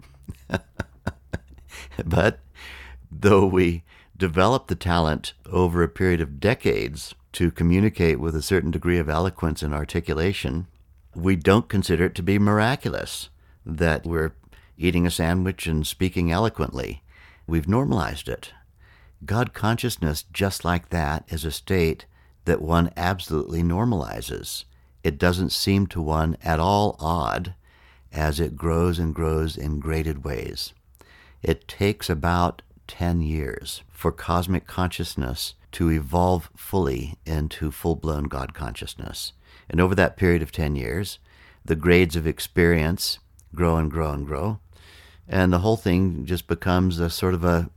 but 2.05 2.41
though 3.11 3.47
we 3.47 3.85
develop 4.17 4.67
the 4.67 4.75
talent 4.75 5.35
over 5.47 5.83
a 5.83 5.89
period 5.89 6.21
of 6.21 6.41
decades 6.41 7.15
to 7.33 7.51
communicate 7.51 8.21
with 8.21 8.35
a 8.35 8.43
certain 8.43 8.71
degree 8.71 8.99
of 8.99 9.09
eloquence 9.09 9.63
and 9.63 9.75
articulation, 9.75 10.67
we 11.15 11.37
don't 11.37 11.69
consider 11.69 12.07
it 12.07 12.15
to 12.15 12.23
be 12.23 12.39
miraculous 12.39 13.29
that 13.67 14.05
we're 14.05 14.33
eating 14.77 15.07
a 15.07 15.11
sandwich 15.11 15.67
and 15.67 15.87
speaking 15.87 16.31
eloquently. 16.31 17.03
We've 17.47 17.69
normalized 17.69 18.29
it. 18.29 18.53
God 19.25 19.53
consciousness, 19.55 20.25
just 20.33 20.65
like 20.65 20.91
that, 20.91 21.25
is 21.29 21.45
a 21.45 21.51
state 21.51 22.07
that 22.45 22.61
one 22.61 22.91
absolutely 22.97 23.63
normalizes. 23.63 24.65
It 25.03 25.19
doesn't 25.19 25.51
seem 25.51 25.87
to 25.89 26.01
one 26.01 26.37
at 26.43 26.61
all 26.61 26.97
odd 26.99 27.55
as 28.13 28.41
it 28.41 28.57
grows 28.57 28.99
and 28.99 29.15
grows 29.15 29.57
in 29.57 29.81
graded 29.81 30.25
ways. 30.25 30.73
It 31.43 31.69
takes 31.69 32.09
about 32.09 32.63
10 32.87 33.21
years 33.23 33.83
for 33.91 34.13
cosmic 34.13 34.67
consciousness 34.67 35.55
to 35.73 35.91
evolve 35.91 36.51
fully 36.57 37.19
into 37.27 37.71
full 37.71 37.97
blown 37.97 38.25
God 38.25 38.55
consciousness. 38.55 39.33
And 39.69 39.81
over 39.81 39.95
that 39.95 40.17
period 40.17 40.43
of 40.43 40.53
10 40.53 40.77
years, 40.77 41.19
the 41.65 41.77
grades 41.77 42.17
of 42.17 42.27
experience 42.27 43.19
grow 43.55 43.77
and 43.77 43.91
grow 43.91 44.13
and 44.13 44.27
grow. 44.27 44.61
And 45.27 45.53
the 45.53 45.61
whole 45.61 45.77
thing 45.77 46.27
just 46.27 46.47
becomes 46.47 46.99
a 46.99 47.09
sort 47.09 47.35
of 47.35 47.45
a 47.45 47.71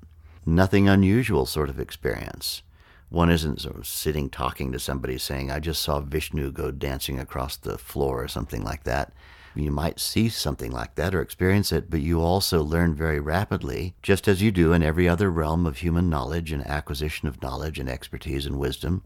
nothing 0.47 0.87
unusual 0.87 1.45
sort 1.45 1.69
of 1.69 1.79
experience. 1.79 2.63
One 3.09 3.29
isn't 3.29 3.61
sort 3.61 3.75
of 3.75 3.87
sitting 3.87 4.29
talking 4.29 4.71
to 4.71 4.79
somebody 4.79 5.17
saying, 5.17 5.51
I 5.51 5.59
just 5.59 5.81
saw 5.81 5.99
Vishnu 5.99 6.51
go 6.51 6.71
dancing 6.71 7.19
across 7.19 7.57
the 7.57 7.77
floor 7.77 8.23
or 8.23 8.27
something 8.27 8.63
like 8.63 8.83
that. 8.83 9.13
You 9.55 9.71
might 9.71 9.99
see 9.99 10.29
something 10.29 10.71
like 10.71 10.95
that 10.95 11.15
or 11.15 11.21
experience 11.21 11.71
it, 11.71 11.89
but 11.89 12.01
you 12.01 12.21
also 12.21 12.63
learn 12.63 12.95
very 12.95 13.19
rapidly, 13.19 13.95
just 14.01 14.27
as 14.27 14.41
you 14.41 14.51
do 14.51 14.71
in 14.71 14.83
every 14.83 15.07
other 15.07 15.29
realm 15.31 15.65
of 15.65 15.77
human 15.77 16.09
knowledge 16.09 16.51
and 16.51 16.65
acquisition 16.65 17.27
of 17.27 17.41
knowledge 17.41 17.79
and 17.79 17.89
expertise 17.89 18.45
and 18.45 18.59
wisdom, 18.59 19.03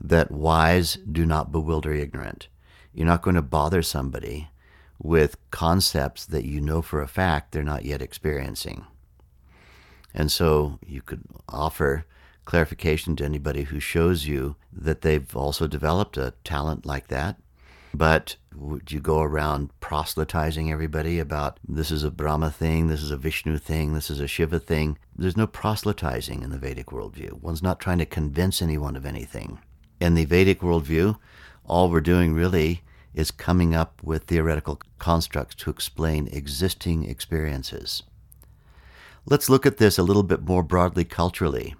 that 0.00 0.30
wise 0.30 0.96
do 1.10 1.24
not 1.24 1.52
bewilder 1.52 1.92
ignorant. 1.92 2.48
You're 2.92 3.06
not 3.06 3.22
going 3.22 3.36
to 3.36 3.42
bother 3.42 3.82
somebody 3.82 4.48
with 4.98 5.36
concepts 5.50 6.26
that 6.26 6.44
you 6.44 6.60
know 6.60 6.82
for 6.82 7.00
a 7.00 7.08
fact 7.08 7.52
they're 7.52 7.62
not 7.62 7.84
yet 7.84 8.02
experiencing. 8.02 8.86
And 10.14 10.30
so 10.30 10.78
you 10.86 11.02
could 11.02 11.22
offer 11.48 12.04
clarification 12.44 13.16
to 13.16 13.24
anybody 13.24 13.64
who 13.64 13.80
shows 13.80 14.26
you 14.26 14.56
that 14.72 15.02
they've 15.02 15.36
also 15.36 15.66
developed 15.66 16.16
a 16.16 16.34
talent 16.44 16.84
like 16.84 17.08
that. 17.08 17.36
But 17.92 18.36
would 18.54 18.92
you 18.92 19.00
go 19.00 19.20
around 19.20 19.70
proselytizing 19.80 20.70
everybody 20.70 21.18
about 21.18 21.58
this 21.66 21.90
is 21.90 22.04
a 22.04 22.10
Brahma 22.10 22.50
thing, 22.50 22.86
this 22.86 23.02
is 23.02 23.10
a 23.10 23.16
Vishnu 23.16 23.58
thing, 23.58 23.94
this 23.94 24.10
is 24.10 24.20
a 24.20 24.28
Shiva 24.28 24.60
thing? 24.60 24.96
There's 25.16 25.36
no 25.36 25.46
proselytizing 25.46 26.42
in 26.42 26.50
the 26.50 26.58
Vedic 26.58 26.86
worldview. 26.86 27.40
One's 27.40 27.62
not 27.62 27.80
trying 27.80 27.98
to 27.98 28.06
convince 28.06 28.62
anyone 28.62 28.94
of 28.96 29.06
anything 29.06 29.58
in 30.00 30.14
the 30.14 30.24
Vedic 30.24 30.60
worldview, 30.60 31.18
all 31.66 31.90
we're 31.90 32.00
doing 32.00 32.32
really 32.32 32.82
is 33.14 33.30
coming 33.30 33.74
up 33.74 34.02
with 34.02 34.24
theoretical 34.24 34.80
constructs 34.98 35.54
to 35.56 35.70
explain 35.70 36.28
existing 36.28 37.04
experiences. 37.04 38.02
Let's 39.30 39.48
look 39.48 39.64
at 39.64 39.76
this 39.76 39.96
a 39.96 40.02
little 40.02 40.24
bit 40.24 40.42
more 40.42 40.64
broadly 40.64 41.04
culturally. 41.04 41.76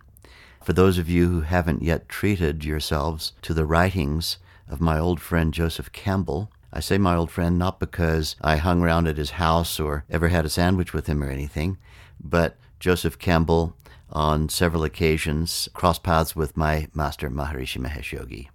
For 0.62 0.72
those 0.72 0.98
of 0.98 1.08
you 1.08 1.28
who 1.28 1.40
haven't 1.40 1.82
yet 1.82 2.08
treated 2.08 2.64
yourselves 2.64 3.32
to 3.42 3.52
the 3.52 3.64
writings 3.64 4.38
of 4.68 4.80
my 4.80 5.00
old 5.00 5.20
friend 5.20 5.52
Joseph 5.52 5.90
Campbell, 5.90 6.52
I 6.72 6.78
say 6.78 6.96
my 6.96 7.16
old 7.16 7.28
friend 7.28 7.58
not 7.58 7.80
because 7.80 8.36
I 8.40 8.58
hung 8.58 8.82
around 8.82 9.08
at 9.08 9.16
his 9.16 9.30
house 9.30 9.80
or 9.80 10.04
ever 10.08 10.28
had 10.28 10.44
a 10.44 10.48
sandwich 10.48 10.92
with 10.92 11.08
him 11.08 11.24
or 11.24 11.28
anything, 11.28 11.76
but 12.22 12.56
Joseph 12.78 13.18
Campbell 13.18 13.74
on 14.10 14.48
several 14.48 14.84
occasions 14.84 15.68
crossed 15.74 16.04
paths 16.04 16.36
with 16.36 16.56
my 16.56 16.86
master 16.94 17.28
Maharishi 17.28 17.78
Mahesh 17.78 18.12
Yogi. 18.12 18.48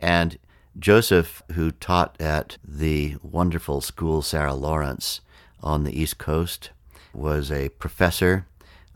And 0.00 0.40
Joseph, 0.76 1.44
who 1.52 1.70
taught 1.70 2.20
at 2.20 2.58
the 2.64 3.14
wonderful 3.22 3.80
school 3.80 4.22
Sarah 4.22 4.54
Lawrence 4.54 5.20
on 5.62 5.84
the 5.84 5.96
East 5.96 6.18
Coast, 6.18 6.70
was 7.12 7.50
a 7.50 7.68
professor 7.70 8.46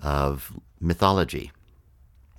of 0.03 0.53
mythology. 0.81 1.53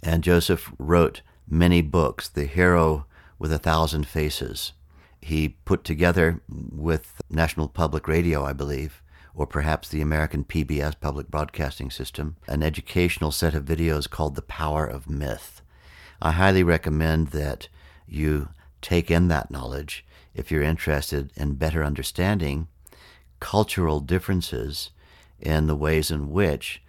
And 0.02 0.24
Joseph 0.24 0.72
wrote 0.78 1.22
many 1.48 1.82
books, 1.82 2.28
The 2.28 2.46
Hero 2.46 3.06
with 3.40 3.52
a 3.52 3.60
Thousand 3.60 4.08
Faces. 4.08 4.74
He 5.22 5.56
put 5.66 5.84
together 5.84 6.42
with 6.50 7.22
National 7.30 7.68
Public 7.68 8.08
Radio, 8.08 8.44
I 8.44 8.54
believe, 8.54 9.02
or 9.34 9.48
perhaps 9.48 9.88
the 9.90 10.02
American 10.02 10.44
PBS 10.44 11.00
public 11.00 11.30
broadcasting 11.30 11.90
system, 11.90 12.36
an 12.48 12.62
educational 12.62 13.32
set 13.32 13.56
of 13.56 13.66
videos 13.66 14.10
called 14.10 14.36
The 14.36 14.42
Power 14.42 14.86
of 14.86 15.10
Myth. 15.10 15.62
I 16.22 16.32
highly 16.32 16.64
recommend 16.64 17.30
that 17.30 17.68
you 18.08 18.50
take 18.82 19.10
in 19.10 19.30
that 19.30 19.50
knowledge 19.50 20.06
if 20.36 20.52
you're 20.52 20.62
interested 20.62 21.32
in 21.36 21.56
better 21.56 21.84
understanding 21.84 22.68
cultural 23.40 24.00
differences 24.00 24.92
in 25.44 25.68
the 25.68 25.76
ways 25.76 26.10
in 26.10 26.32
which 26.32 26.82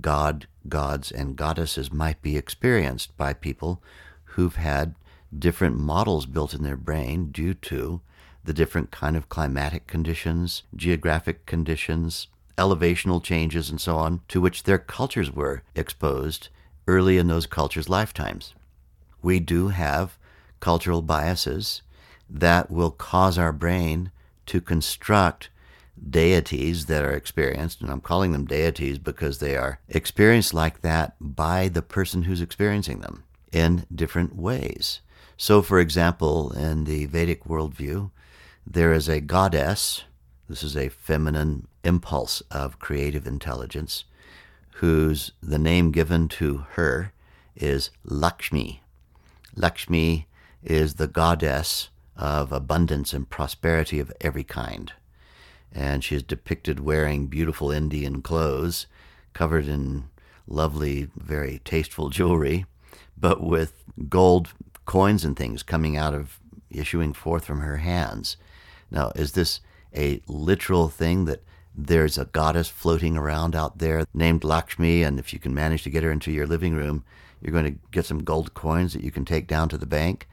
God, 0.00 0.46
gods, 0.68 1.10
and 1.10 1.36
goddesses 1.36 1.92
might 1.92 2.22
be 2.22 2.36
experienced 2.36 3.16
by 3.16 3.32
people 3.32 3.82
who've 4.24 4.56
had 4.56 4.94
different 5.36 5.78
models 5.78 6.26
built 6.26 6.54
in 6.54 6.62
their 6.62 6.76
brain 6.76 7.32
due 7.32 7.54
to 7.54 8.00
the 8.44 8.52
different 8.52 8.90
kind 8.90 9.16
of 9.16 9.28
climatic 9.28 9.86
conditions, 9.86 10.62
geographic 10.76 11.46
conditions, 11.46 12.28
elevational 12.58 13.22
changes, 13.22 13.70
and 13.70 13.80
so 13.80 13.96
on, 13.96 14.20
to 14.28 14.40
which 14.40 14.64
their 14.64 14.78
cultures 14.78 15.30
were 15.30 15.62
exposed 15.74 16.48
early 16.86 17.16
in 17.16 17.28
those 17.28 17.46
cultures' 17.46 17.88
lifetimes. 17.88 18.54
We 19.22 19.40
do 19.40 19.68
have 19.68 20.18
cultural 20.60 21.00
biases 21.02 21.82
that 22.28 22.70
will 22.70 22.90
cause 22.90 23.38
our 23.38 23.52
brain 23.52 24.10
to 24.46 24.60
construct 24.60 25.48
deities 26.10 26.86
that 26.86 27.04
are 27.04 27.12
experienced, 27.12 27.80
and 27.80 27.90
I'm 27.90 28.00
calling 28.00 28.32
them 28.32 28.44
deities 28.44 28.98
because 28.98 29.38
they 29.38 29.56
are 29.56 29.80
experienced 29.88 30.52
like 30.52 30.80
that 30.80 31.14
by 31.20 31.68
the 31.68 31.82
person 31.82 32.22
who's 32.22 32.40
experiencing 32.40 33.00
them 33.00 33.24
in 33.52 33.86
different 33.94 34.36
ways. 34.36 35.00
So, 35.36 35.62
for 35.62 35.78
example, 35.78 36.52
in 36.52 36.84
the 36.84 37.06
Vedic 37.06 37.44
worldview, 37.44 38.10
there 38.66 38.92
is 38.92 39.08
a 39.08 39.20
goddess, 39.20 40.04
this 40.48 40.62
is 40.62 40.76
a 40.76 40.88
feminine 40.88 41.66
impulse 41.84 42.42
of 42.50 42.78
creative 42.78 43.26
intelligence, 43.26 44.04
whose 44.76 45.32
the 45.42 45.58
name 45.58 45.90
given 45.90 46.28
to 46.28 46.66
her 46.72 47.12
is 47.54 47.90
Lakshmi. 48.04 48.82
Lakshmi 49.56 50.26
is 50.62 50.94
the 50.94 51.08
goddess 51.08 51.90
of 52.16 52.52
abundance 52.52 53.12
and 53.12 53.28
prosperity 53.28 53.98
of 53.98 54.12
every 54.20 54.44
kind. 54.44 54.92
And 55.74 56.04
she 56.04 56.16
is 56.16 56.22
depicted 56.22 56.80
wearing 56.80 57.26
beautiful 57.26 57.70
Indian 57.70 58.22
clothes, 58.22 58.86
covered 59.32 59.66
in 59.66 60.04
lovely, 60.46 61.08
very 61.16 61.60
tasteful 61.64 62.10
jewelry, 62.10 62.66
but 63.16 63.42
with 63.42 63.84
gold 64.08 64.52
coins 64.84 65.24
and 65.24 65.36
things 65.36 65.62
coming 65.62 65.96
out 65.96 66.14
of, 66.14 66.38
issuing 66.70 67.12
forth 67.12 67.44
from 67.44 67.60
her 67.60 67.78
hands. 67.78 68.36
Now, 68.90 69.12
is 69.14 69.32
this 69.32 69.60
a 69.94 70.20
literal 70.26 70.88
thing 70.88 71.26
that 71.26 71.42
there's 71.74 72.18
a 72.18 72.26
goddess 72.26 72.68
floating 72.68 73.16
around 73.16 73.56
out 73.56 73.78
there 73.78 74.04
named 74.12 74.44
Lakshmi, 74.44 75.02
and 75.02 75.18
if 75.18 75.32
you 75.32 75.38
can 75.38 75.54
manage 75.54 75.82
to 75.84 75.90
get 75.90 76.02
her 76.02 76.10
into 76.10 76.32
your 76.32 76.46
living 76.46 76.74
room, 76.74 77.04
you're 77.40 77.52
going 77.52 77.64
to 77.64 77.78
get 77.90 78.04
some 78.04 78.24
gold 78.24 78.54
coins 78.54 78.92
that 78.92 79.02
you 79.02 79.10
can 79.10 79.24
take 79.24 79.46
down 79.46 79.68
to 79.70 79.78
the 79.78 79.86
bank? 79.86 80.28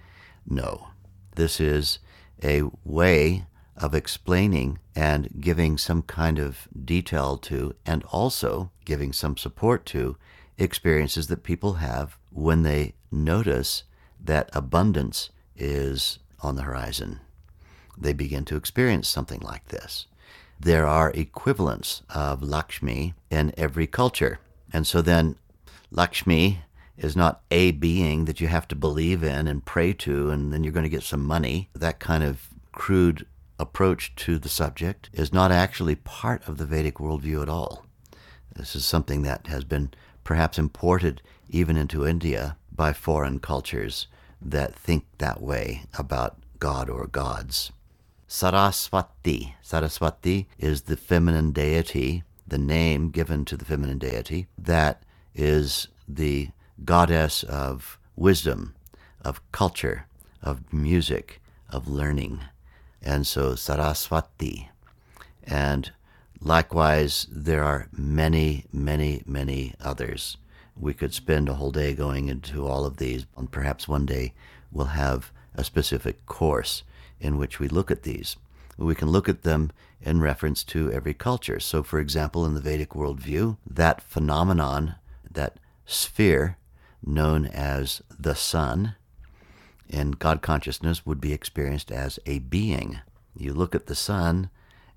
No. 0.45 0.87
This 1.35 1.59
is 1.59 1.99
a 2.43 2.63
way 2.83 3.45
of 3.79 3.95
explaining 3.95 4.79
and 4.95 5.29
giving 5.39 5.77
some 5.77 6.01
kind 6.01 6.37
of 6.37 6.67
detail 6.85 7.37
to, 7.37 7.75
and 7.85 8.03
also 8.05 8.71
giving 8.85 9.13
some 9.13 9.37
support 9.37 9.85
to, 9.87 10.17
experiences 10.57 11.27
that 11.27 11.43
people 11.43 11.75
have 11.75 12.17
when 12.31 12.63
they 12.63 12.93
notice 13.11 13.83
that 14.19 14.49
abundance 14.53 15.29
is 15.55 16.19
on 16.41 16.55
the 16.55 16.63
horizon 16.63 17.19
they 17.99 18.13
begin 18.13 18.45
to 18.45 18.55
experience 18.55 19.07
something 19.07 19.41
like 19.41 19.67
this. 19.67 20.07
There 20.59 20.85
are 20.85 21.11
equivalents 21.11 22.01
of 22.09 22.41
Lakshmi 22.41 23.13
in 23.29 23.53
every 23.57 23.87
culture. 23.87 24.39
And 24.71 24.85
so 24.85 25.01
then 25.01 25.35
Lakshmi 25.91 26.61
is 26.97 27.15
not 27.15 27.41
a 27.49 27.71
being 27.71 28.25
that 28.25 28.41
you 28.41 28.47
have 28.47 28.67
to 28.69 28.75
believe 28.75 29.23
in 29.23 29.47
and 29.47 29.65
pray 29.65 29.93
to, 29.93 30.29
and 30.29 30.51
then 30.51 30.63
you're 30.63 30.73
going 30.73 30.83
to 30.83 30.89
get 30.89 31.03
some 31.03 31.23
money. 31.23 31.69
That 31.73 31.99
kind 31.99 32.23
of 32.23 32.47
crude 32.71 33.25
approach 33.59 34.15
to 34.15 34.39
the 34.39 34.49
subject 34.49 35.09
is 35.13 35.33
not 35.33 35.51
actually 35.51 35.95
part 35.95 36.47
of 36.47 36.57
the 36.57 36.65
Vedic 36.65 36.95
worldview 36.95 37.41
at 37.41 37.49
all. 37.49 37.85
This 38.55 38.75
is 38.75 38.85
something 38.85 39.21
that 39.23 39.47
has 39.47 39.63
been 39.63 39.91
perhaps 40.23 40.57
imported 40.57 41.21
even 41.49 41.77
into 41.77 42.07
India 42.07 42.55
by 42.71 42.93
foreign 42.93 43.39
cultures 43.39 44.07
that 44.41 44.73
think 44.75 45.05
that 45.17 45.41
way 45.41 45.83
about 45.97 46.37
God 46.59 46.89
or 46.89 47.07
gods. 47.07 47.71
Saraswati. 48.27 49.55
Saraswati 49.61 50.47
is 50.57 50.83
the 50.83 50.95
feminine 50.95 51.51
deity, 51.51 52.23
the 52.47 52.57
name 52.57 53.09
given 53.09 53.43
to 53.45 53.57
the 53.57 53.65
feminine 53.65 53.97
deity, 53.97 54.47
that 54.57 55.03
is 55.35 55.87
the 56.07 56.49
goddess 56.85 57.43
of 57.43 57.97
wisdom, 58.15 58.75
of 59.21 59.41
culture, 59.51 60.05
of 60.41 60.71
music, 60.71 61.41
of 61.69 61.87
learning. 61.87 62.41
And 63.01 63.25
so 63.25 63.55
Saraswati. 63.55 64.69
And 65.43 65.91
likewise, 66.41 67.27
there 67.31 67.63
are 67.63 67.87
many, 67.91 68.65
many, 68.71 69.23
many 69.25 69.73
others. 69.79 70.37
We 70.75 70.93
could 70.93 71.13
spend 71.13 71.49
a 71.49 71.55
whole 71.55 71.71
day 71.71 71.93
going 71.93 72.29
into 72.29 72.67
all 72.67 72.85
of 72.85 72.97
these, 72.97 73.25
and 73.35 73.51
perhaps 73.51 73.87
one 73.87 74.05
day 74.05 74.33
we'll 74.71 74.87
have 74.87 75.31
a 75.55 75.63
specific 75.63 76.25
course 76.25 76.83
in 77.19 77.37
which 77.37 77.59
we 77.59 77.67
look 77.67 77.91
at 77.91 78.03
these. 78.03 78.37
We 78.77 78.95
can 78.95 79.09
look 79.09 79.27
at 79.27 79.43
them 79.43 79.71
in 80.01 80.21
reference 80.21 80.63
to 80.65 80.91
every 80.91 81.13
culture. 81.13 81.59
So, 81.59 81.83
for 81.83 81.99
example, 81.99 82.45
in 82.45 82.53
the 82.53 82.61
Vedic 82.61 82.91
worldview, 82.91 83.57
that 83.69 84.01
phenomenon, 84.01 84.95
that 85.29 85.57
sphere 85.85 86.57
known 87.03 87.45
as 87.45 88.01
the 88.17 88.35
sun, 88.35 88.95
in 89.89 90.11
God 90.11 90.41
consciousness 90.41 91.05
would 91.05 91.19
be 91.19 91.33
experienced 91.33 91.91
as 91.91 92.19
a 92.25 92.39
being. 92.39 92.99
You 93.35 93.53
look 93.53 93.75
at 93.75 93.87
the 93.87 93.95
sun, 93.95 94.49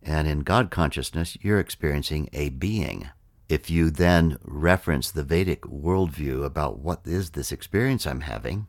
and 0.03 0.29
in 0.29 0.41
God 0.41 0.71
consciousness, 0.71 1.37
you're 1.41 1.59
experiencing 1.59 2.29
a 2.33 2.51
being. 2.51 3.09
If 3.49 3.71
you 3.71 3.91
then 3.91 4.39
reference 4.45 5.11
the 5.11 5.25
Vedic 5.25 5.63
worldview 5.63 6.45
about 6.45 6.79
what 6.79 7.01
is 7.05 7.31
this 7.31 7.53
experience 7.53 8.07
I'm 8.07 8.23
having, 8.23 8.67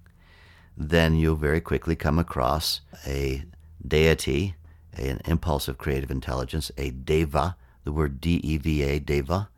then 0.76 1.16
you'll 1.16 1.36
very 1.36 1.62
quickly 1.62 1.96
come 1.96 2.18
across 2.18 2.82
a 3.06 3.44
deity, 3.86 4.56
an 4.94 5.22
impulse 5.26 5.68
of 5.68 5.78
creative 5.78 6.12
intelligence, 6.12 6.72
a 6.78 6.90
deva. 6.90 7.56
The 7.84 7.92
word 7.92 8.22
D 8.22 8.40
E 8.44 8.58
V 8.58 8.82
A, 8.84 9.00
deva, 9.00 9.50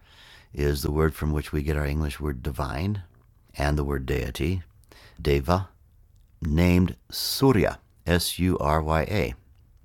is 0.51 0.81
the 0.81 0.91
word 0.91 1.13
from 1.13 1.31
which 1.31 1.51
we 1.51 1.61
get 1.61 1.77
our 1.77 1.85
English 1.85 2.19
word 2.19 2.41
divine 2.41 3.03
and 3.55 3.77
the 3.77 3.83
word 3.83 4.05
deity, 4.05 4.63
deva, 5.21 5.69
named 6.41 6.95
Surya, 7.09 7.79
S 8.05 8.39
U 8.39 8.57
R 8.59 8.81
Y 8.81 9.01
A. 9.03 9.33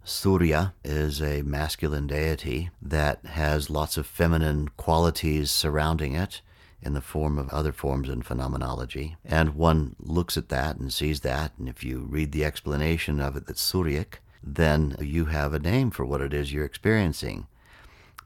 Surya 0.04 0.74
is 0.82 1.22
a 1.22 1.42
masculine 1.42 2.06
deity 2.06 2.70
that 2.82 3.24
has 3.26 3.70
lots 3.70 3.96
of 3.96 4.06
feminine 4.06 4.68
qualities 4.76 5.50
surrounding 5.50 6.14
it 6.14 6.40
in 6.82 6.94
the 6.94 7.00
form 7.00 7.38
of 7.38 7.48
other 7.50 7.72
forms 7.72 8.08
in 8.08 8.22
phenomenology. 8.22 9.16
And 9.24 9.54
one 9.54 9.94
looks 10.00 10.36
at 10.36 10.48
that 10.48 10.78
and 10.78 10.92
sees 10.92 11.20
that, 11.20 11.52
and 11.58 11.68
if 11.68 11.84
you 11.84 12.00
read 12.00 12.32
the 12.32 12.44
explanation 12.44 13.20
of 13.20 13.36
it 13.36 13.46
that's 13.46 13.62
Suryak, 13.62 14.14
then 14.42 14.96
you 15.00 15.26
have 15.26 15.52
a 15.52 15.58
name 15.58 15.90
for 15.90 16.04
what 16.04 16.22
it 16.22 16.32
is 16.32 16.52
you're 16.52 16.64
experiencing. 16.64 17.46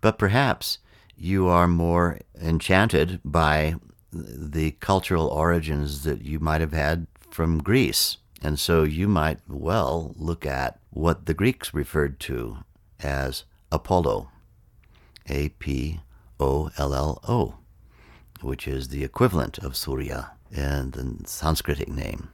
But 0.00 0.18
perhaps 0.18 0.78
you 1.16 1.48
are 1.48 1.68
more 1.68 2.20
enchanted 2.40 3.20
by 3.24 3.76
the 4.12 4.72
cultural 4.72 5.26
origins 5.26 6.04
that 6.04 6.22
you 6.22 6.38
might 6.38 6.60
have 6.60 6.72
had 6.72 7.06
from 7.34 7.62
Greece. 7.62 8.18
And 8.40 8.60
so 8.60 8.84
you 8.84 9.08
might 9.08 9.40
well 9.48 10.14
look 10.16 10.46
at 10.46 10.78
what 10.90 11.26
the 11.26 11.34
Greeks 11.34 11.74
referred 11.74 12.20
to 12.20 12.58
as 13.00 13.44
Apollo, 13.72 14.30
A 15.28 15.48
P 15.48 16.00
O 16.38 16.70
L 16.78 16.94
L 16.94 17.20
O 17.26 17.56
which 18.40 18.68
is 18.68 18.88
the 18.88 19.02
equivalent 19.02 19.58
of 19.58 19.76
Surya 19.76 20.32
in 20.52 20.90
the 20.90 21.02
Sanskritic 21.24 21.88
name. 21.88 22.28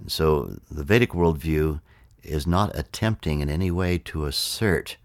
And 0.00 0.10
so 0.10 0.58
the 0.70 0.82
Vedic 0.82 1.10
worldview 1.10 1.80
is 2.22 2.46
not 2.46 2.76
attempting 2.76 3.40
in 3.40 3.50
any 3.50 3.70
way 3.70 3.98
to 3.98 4.24
assert 4.24 4.96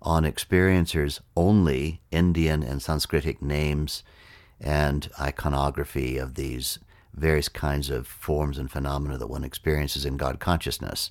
on 0.00 0.22
experiencers 0.22 1.20
only 1.36 2.00
Indian 2.10 2.62
and 2.62 2.80
Sanskritic 2.80 3.42
names 3.42 4.02
and 4.60 5.10
iconography 5.20 6.16
of 6.16 6.34
these 6.34 6.78
various 7.14 7.48
kinds 7.48 7.90
of 7.90 8.06
forms 8.06 8.58
and 8.58 8.70
phenomena 8.70 9.18
that 9.18 9.26
one 9.26 9.44
experiences 9.44 10.04
in 10.04 10.16
God 10.16 10.40
consciousness. 10.40 11.10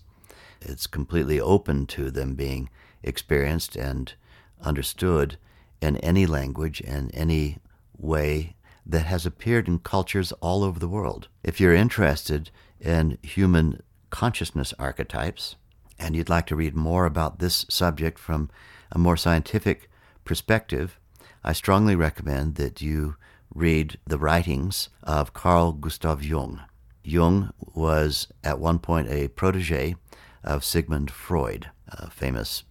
It's 0.61 0.87
completely 0.87 1.39
open 1.39 1.85
to 1.87 2.11
them 2.11 2.35
being 2.35 2.69
experienced 3.03 3.75
and 3.75 4.13
understood 4.61 5.37
in 5.81 5.97
any 5.97 6.25
language 6.25 6.81
and 6.81 7.11
any 7.13 7.59
way 7.97 8.55
that 8.85 9.05
has 9.05 9.25
appeared 9.25 9.67
in 9.67 9.79
cultures 9.79 10.31
all 10.41 10.63
over 10.63 10.79
the 10.79 10.87
world. 10.87 11.27
If 11.43 11.59
you're 11.59 11.75
interested 11.75 12.49
in 12.79 13.17
human 13.21 13.81
consciousness 14.09 14.73
archetypes 14.79 15.55
and 15.97 16.15
you'd 16.15 16.29
like 16.29 16.47
to 16.47 16.55
read 16.55 16.75
more 16.75 17.05
about 17.05 17.39
this 17.39 17.65
subject 17.69 18.17
from 18.17 18.49
a 18.91 18.97
more 18.97 19.17
scientific 19.17 19.89
perspective, 20.25 20.99
I 21.43 21.53
strongly 21.53 21.95
recommend 21.95 22.55
that 22.55 22.81
you 22.81 23.15
read 23.53 23.97
the 24.05 24.17
writings 24.17 24.89
of 25.03 25.33
Carl 25.33 25.71
Gustav 25.71 26.23
Jung. 26.23 26.61
Jung 27.03 27.51
was 27.59 28.27
at 28.43 28.59
one 28.59 28.79
point 28.79 29.09
a 29.09 29.29
protege 29.29 29.95
of 30.43 30.63
Sigmund 30.63 31.09
Freud, 31.11 31.69
a 31.87 32.09
famous 32.09 32.63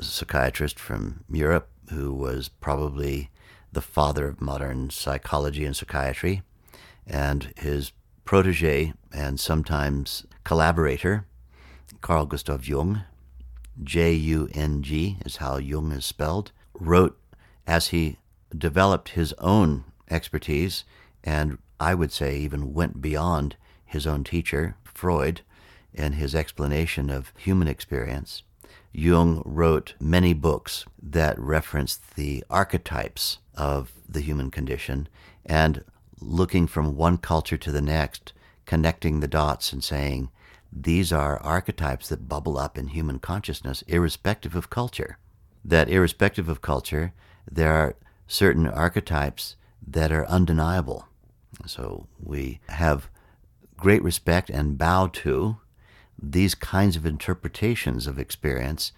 psychiatrist 0.00 0.78
from 0.78 1.24
Europe 1.30 1.68
who 1.90 2.14
was 2.14 2.48
probably 2.48 3.30
the 3.70 3.82
father 3.82 4.28
of 4.28 4.40
modern 4.40 4.90
psychology 4.90 5.64
and 5.64 5.76
psychiatry. 5.76 6.42
And 7.06 7.52
his 7.56 7.92
protege 8.24 8.94
and 9.12 9.38
sometimes 9.38 10.24
collaborator, 10.44 11.26
Carl 12.00 12.26
Gustav 12.26 12.66
Jung, 12.66 13.02
J 13.82 14.12
U 14.12 14.48
N 14.54 14.82
G 14.82 15.18
is 15.24 15.36
how 15.36 15.56
Jung 15.56 15.92
is 15.92 16.04
spelled, 16.04 16.52
wrote 16.74 17.18
as 17.66 17.88
he 17.88 18.18
developed 18.56 19.10
his 19.10 19.32
own 19.38 19.84
expertise, 20.12 20.84
and 21.24 21.58
I 21.80 21.94
would 21.94 22.12
say 22.12 22.38
even 22.38 22.72
went 22.72 23.00
beyond 23.00 23.56
his 23.84 24.06
own 24.06 24.24
teacher, 24.24 24.76
Freud, 24.84 25.40
in 25.92 26.12
his 26.14 26.34
explanation 26.34 27.10
of 27.10 27.32
human 27.36 27.68
experience. 27.68 28.42
Jung 28.92 29.42
wrote 29.44 29.94
many 29.98 30.32
books 30.32 30.84
that 31.02 31.38
referenced 31.38 32.14
the 32.14 32.44
archetypes 32.50 33.38
of 33.54 33.92
the 34.08 34.20
human 34.20 34.50
condition 34.50 35.08
and 35.44 35.84
looking 36.20 36.66
from 36.66 36.96
one 36.96 37.18
culture 37.18 37.56
to 37.56 37.72
the 37.72 37.82
next, 37.82 38.32
connecting 38.66 39.20
the 39.20 39.28
dots 39.28 39.72
and 39.72 39.82
saying, 39.82 40.30
these 40.72 41.12
are 41.12 41.42
archetypes 41.42 42.08
that 42.08 42.28
bubble 42.28 42.56
up 42.56 42.78
in 42.78 42.88
human 42.88 43.18
consciousness, 43.18 43.82
irrespective 43.86 44.56
of 44.56 44.70
culture. 44.70 45.18
That 45.62 45.90
irrespective 45.90 46.48
of 46.48 46.62
culture, 46.62 47.12
there 47.50 47.74
are 47.74 47.96
certain 48.26 48.66
archetypes 48.66 49.56
that 49.86 50.12
are 50.12 50.26
undeniable. 50.26 51.06
So 51.66 52.06
we 52.22 52.60
have 52.68 53.08
great 53.76 54.02
respect 54.02 54.48
and 54.50 54.78
bow 54.78 55.08
to 55.08 55.56
these 56.20 56.54
kinds 56.54 56.96
of 56.96 57.04
interpretations 57.04 58.06
of 58.06 58.18
experience 58.18 58.92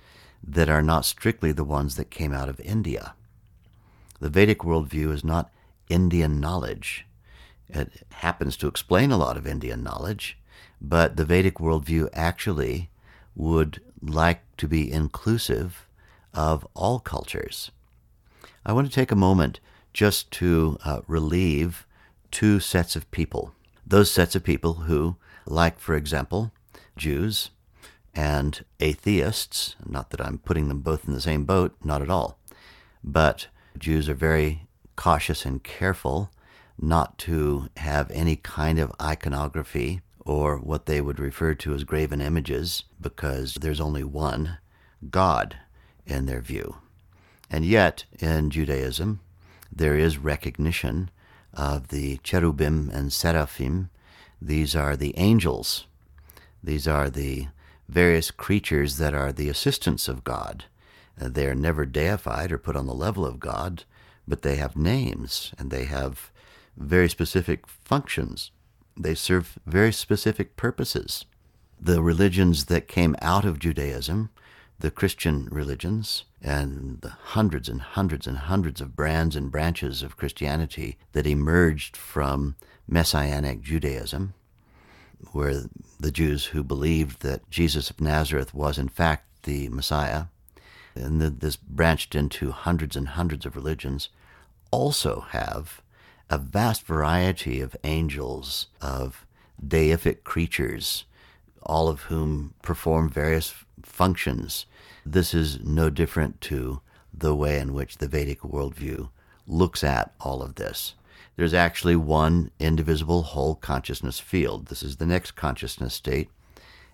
that 0.46 0.68
are 0.68 0.82
not 0.82 1.04
strictly 1.04 1.52
the 1.52 1.64
ones 1.64 1.96
that 1.96 2.10
came 2.10 2.32
out 2.32 2.48
of 2.48 2.60
India. 2.60 3.14
The 4.20 4.28
Vedic 4.28 4.58
worldview 4.58 5.12
is 5.12 5.24
not 5.24 5.50
Indian 5.88 6.38
knowledge. 6.38 7.06
It 7.68 8.04
happens 8.12 8.56
to 8.58 8.66
explain 8.66 9.10
a 9.10 9.16
lot 9.16 9.36
of 9.36 9.46
Indian 9.46 9.82
knowledge, 9.82 10.38
but 10.80 11.16
the 11.16 11.24
Vedic 11.24 11.56
worldview 11.56 12.08
actually 12.12 12.90
would 13.34 13.80
like 14.02 14.42
to 14.58 14.68
be 14.68 14.92
inclusive 14.92 15.86
of 16.34 16.66
all 16.74 17.00
cultures. 17.00 17.70
I 18.66 18.72
want 18.72 18.86
to 18.86 18.94
take 18.94 19.10
a 19.10 19.16
moment 19.16 19.60
just 19.94 20.30
to 20.32 20.76
uh, 20.84 21.00
relieve 21.06 21.86
two 22.30 22.60
sets 22.60 22.96
of 22.96 23.10
people. 23.10 23.54
Those 23.86 24.10
sets 24.10 24.34
of 24.34 24.44
people 24.44 24.74
who, 24.74 25.16
like, 25.46 25.78
for 25.78 25.94
example, 25.94 26.52
Jews 26.96 27.50
and 28.14 28.64
atheists, 28.80 29.76
not 29.86 30.10
that 30.10 30.20
I'm 30.20 30.38
putting 30.38 30.68
them 30.68 30.80
both 30.80 31.06
in 31.06 31.14
the 31.14 31.20
same 31.20 31.44
boat, 31.44 31.74
not 31.82 32.02
at 32.02 32.10
all, 32.10 32.38
but 33.02 33.46
Jews 33.78 34.08
are 34.08 34.14
very 34.14 34.66
cautious 34.96 35.44
and 35.44 35.62
careful 35.62 36.30
not 36.80 37.18
to 37.18 37.68
have 37.76 38.10
any 38.10 38.36
kind 38.36 38.78
of 38.78 38.92
iconography 39.00 40.00
or 40.20 40.56
what 40.58 40.86
they 40.86 41.00
would 41.00 41.20
refer 41.20 41.54
to 41.54 41.74
as 41.74 41.84
graven 41.84 42.20
images 42.20 42.84
because 43.00 43.54
there's 43.54 43.80
only 43.80 44.02
one 44.02 44.58
God 45.10 45.56
in 46.06 46.26
their 46.26 46.40
view. 46.40 46.76
And 47.50 47.64
yet, 47.64 48.04
in 48.18 48.50
Judaism, 48.50 49.20
there 49.74 49.96
is 49.96 50.18
recognition 50.18 51.10
of 51.52 51.88
the 51.88 52.18
cherubim 52.18 52.90
and 52.92 53.12
seraphim. 53.12 53.90
These 54.40 54.76
are 54.76 54.96
the 54.96 55.16
angels. 55.16 55.86
These 56.62 56.86
are 56.86 57.10
the 57.10 57.48
various 57.88 58.30
creatures 58.30 58.96
that 58.98 59.14
are 59.14 59.32
the 59.32 59.48
assistants 59.48 60.08
of 60.08 60.24
God. 60.24 60.64
Uh, 61.20 61.28
they 61.28 61.46
are 61.46 61.54
never 61.54 61.86
deified 61.86 62.50
or 62.50 62.58
put 62.58 62.76
on 62.76 62.86
the 62.86 62.94
level 62.94 63.26
of 63.26 63.40
God, 63.40 63.84
but 64.26 64.42
they 64.42 64.56
have 64.56 64.76
names 64.76 65.52
and 65.58 65.70
they 65.70 65.84
have 65.84 66.30
very 66.76 67.08
specific 67.08 67.66
functions. 67.68 68.50
They 68.96 69.14
serve 69.14 69.58
very 69.66 69.92
specific 69.92 70.56
purposes. 70.56 71.24
The 71.80 72.02
religions 72.02 72.66
that 72.66 72.88
came 72.88 73.16
out 73.20 73.44
of 73.44 73.58
Judaism 73.58 74.30
the 74.84 74.90
Christian 74.90 75.48
religions 75.50 76.24
and 76.42 77.00
the 77.00 77.08
hundreds 77.08 77.70
and 77.70 77.80
hundreds 77.80 78.26
and 78.26 78.36
hundreds 78.36 78.82
of 78.82 78.94
brands 78.94 79.34
and 79.34 79.50
branches 79.50 80.02
of 80.02 80.18
Christianity 80.18 80.98
that 81.12 81.26
emerged 81.26 81.96
from 81.96 82.56
Messianic 82.86 83.62
Judaism, 83.62 84.34
where 85.32 85.62
the 85.98 86.10
Jews 86.10 86.44
who 86.44 86.62
believed 86.62 87.22
that 87.22 87.48
Jesus 87.48 87.88
of 87.88 87.98
Nazareth 87.98 88.52
was 88.52 88.76
in 88.76 88.88
fact 88.88 89.24
the 89.44 89.70
Messiah, 89.70 90.24
and 90.94 91.18
this 91.18 91.56
branched 91.56 92.14
into 92.14 92.50
hundreds 92.50 92.94
and 92.94 93.08
hundreds 93.08 93.46
of 93.46 93.56
religions, 93.56 94.10
also 94.70 95.20
have 95.30 95.80
a 96.28 96.36
vast 96.36 96.82
variety 96.82 97.62
of 97.62 97.74
angels, 97.84 98.66
of 98.82 99.24
deific 99.66 100.24
creatures, 100.24 101.06
all 101.64 101.88
of 101.88 102.02
whom 102.02 102.54
perform 102.62 103.08
various 103.08 103.54
functions. 103.82 104.66
This 105.04 105.34
is 105.34 105.60
no 105.60 105.90
different 105.90 106.40
to 106.42 106.80
the 107.12 107.34
way 107.34 107.58
in 107.58 107.74
which 107.74 107.98
the 107.98 108.08
Vedic 108.08 108.40
worldview 108.40 109.08
looks 109.46 109.84
at 109.84 110.12
all 110.20 110.42
of 110.42 110.54
this. 110.56 110.94
There's 111.36 111.54
actually 111.54 111.96
one 111.96 112.50
indivisible 112.58 113.22
whole 113.22 113.54
consciousness 113.54 114.20
field. 114.20 114.66
This 114.66 114.82
is 114.82 114.96
the 114.96 115.06
next 115.06 115.32
consciousness 115.32 115.94
state. 115.94 116.30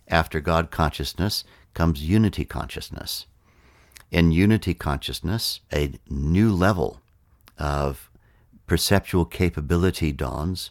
After 0.09 0.41
God 0.41 0.71
consciousness 0.71 1.45
comes 1.75 2.03
unity 2.03 2.45
consciousness. 2.45 3.27
In 4.11 4.33
unity 4.33 4.75
consciousness, 4.75 5.61
a 5.73 5.93
new 6.09 6.53
level 6.53 7.01
of 7.59 8.11
perceptual 8.67 9.25
capability 9.25 10.11
dawns. 10.13 10.71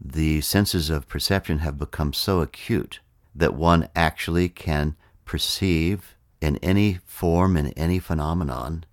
The 0.00 0.40
senses 0.42 0.90
of 0.90 1.08
perception 1.08 1.60
have 1.60 1.78
become 1.78 2.12
so 2.12 2.40
acute 2.40 3.00
that 3.36 3.54
one 3.54 3.88
actually 3.94 4.48
can 4.48 4.96
perceive 5.26 6.16
in 6.40 6.56
any 6.58 6.98
form, 7.04 7.56
in 7.56 7.68
any 7.68 7.98
phenomenon, 7.98 8.84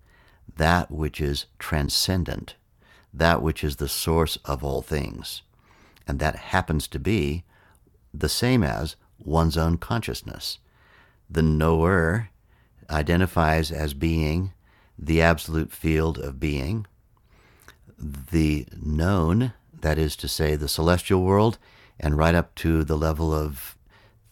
that 0.56 0.90
which 0.90 1.20
is 1.20 1.46
transcendent, 1.58 2.54
that 3.12 3.42
which 3.42 3.64
is 3.64 3.76
the 3.76 3.88
source 3.88 4.36
of 4.44 4.62
all 4.62 4.82
things. 4.82 5.42
And 6.06 6.18
that 6.18 6.36
happens 6.36 6.86
to 6.88 6.98
be 6.98 7.44
the 8.12 8.28
same 8.28 8.62
as 8.62 8.96
one's 9.18 9.56
own 9.56 9.78
consciousness. 9.78 10.58
The 11.30 11.42
knower 11.42 12.28
identifies 12.90 13.72
as 13.72 13.94
being 13.94 14.52
the 14.98 15.22
absolute 15.22 15.72
field 15.72 16.18
of 16.18 16.38
being. 16.38 16.86
The 17.98 18.66
known, 18.80 19.54
that 19.80 19.98
is 19.98 20.16
to 20.16 20.28
say, 20.28 20.54
the 20.54 20.68
celestial 20.68 21.22
world, 21.22 21.58
and 21.98 22.18
right 22.18 22.34
up 22.34 22.54
to 22.56 22.84
the 22.84 22.96
level 22.96 23.32
of 23.32 23.76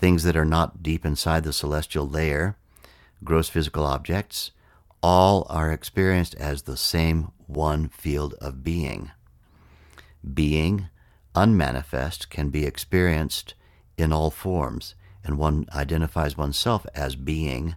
things 0.02 0.24
that 0.24 0.36
are 0.36 0.44
not 0.44 0.82
deep 0.82 1.06
inside 1.06 1.44
the 1.44 1.52
celestial 1.52 2.08
layer, 2.08 2.56
gross 3.22 3.48
physical 3.48 3.86
objects, 3.86 4.50
all 5.00 5.46
are 5.48 5.70
experienced 5.70 6.34
as 6.34 6.62
the 6.62 6.76
same 6.76 7.30
one 7.46 7.88
field 7.88 8.34
of 8.40 8.64
being. 8.64 9.12
Being, 10.34 10.88
unmanifest, 11.36 12.30
can 12.30 12.50
be 12.50 12.66
experienced 12.66 13.54
in 13.96 14.12
all 14.12 14.32
forms, 14.32 14.96
and 15.22 15.38
one 15.38 15.66
identifies 15.72 16.36
oneself 16.36 16.84
as 16.96 17.14
being 17.14 17.76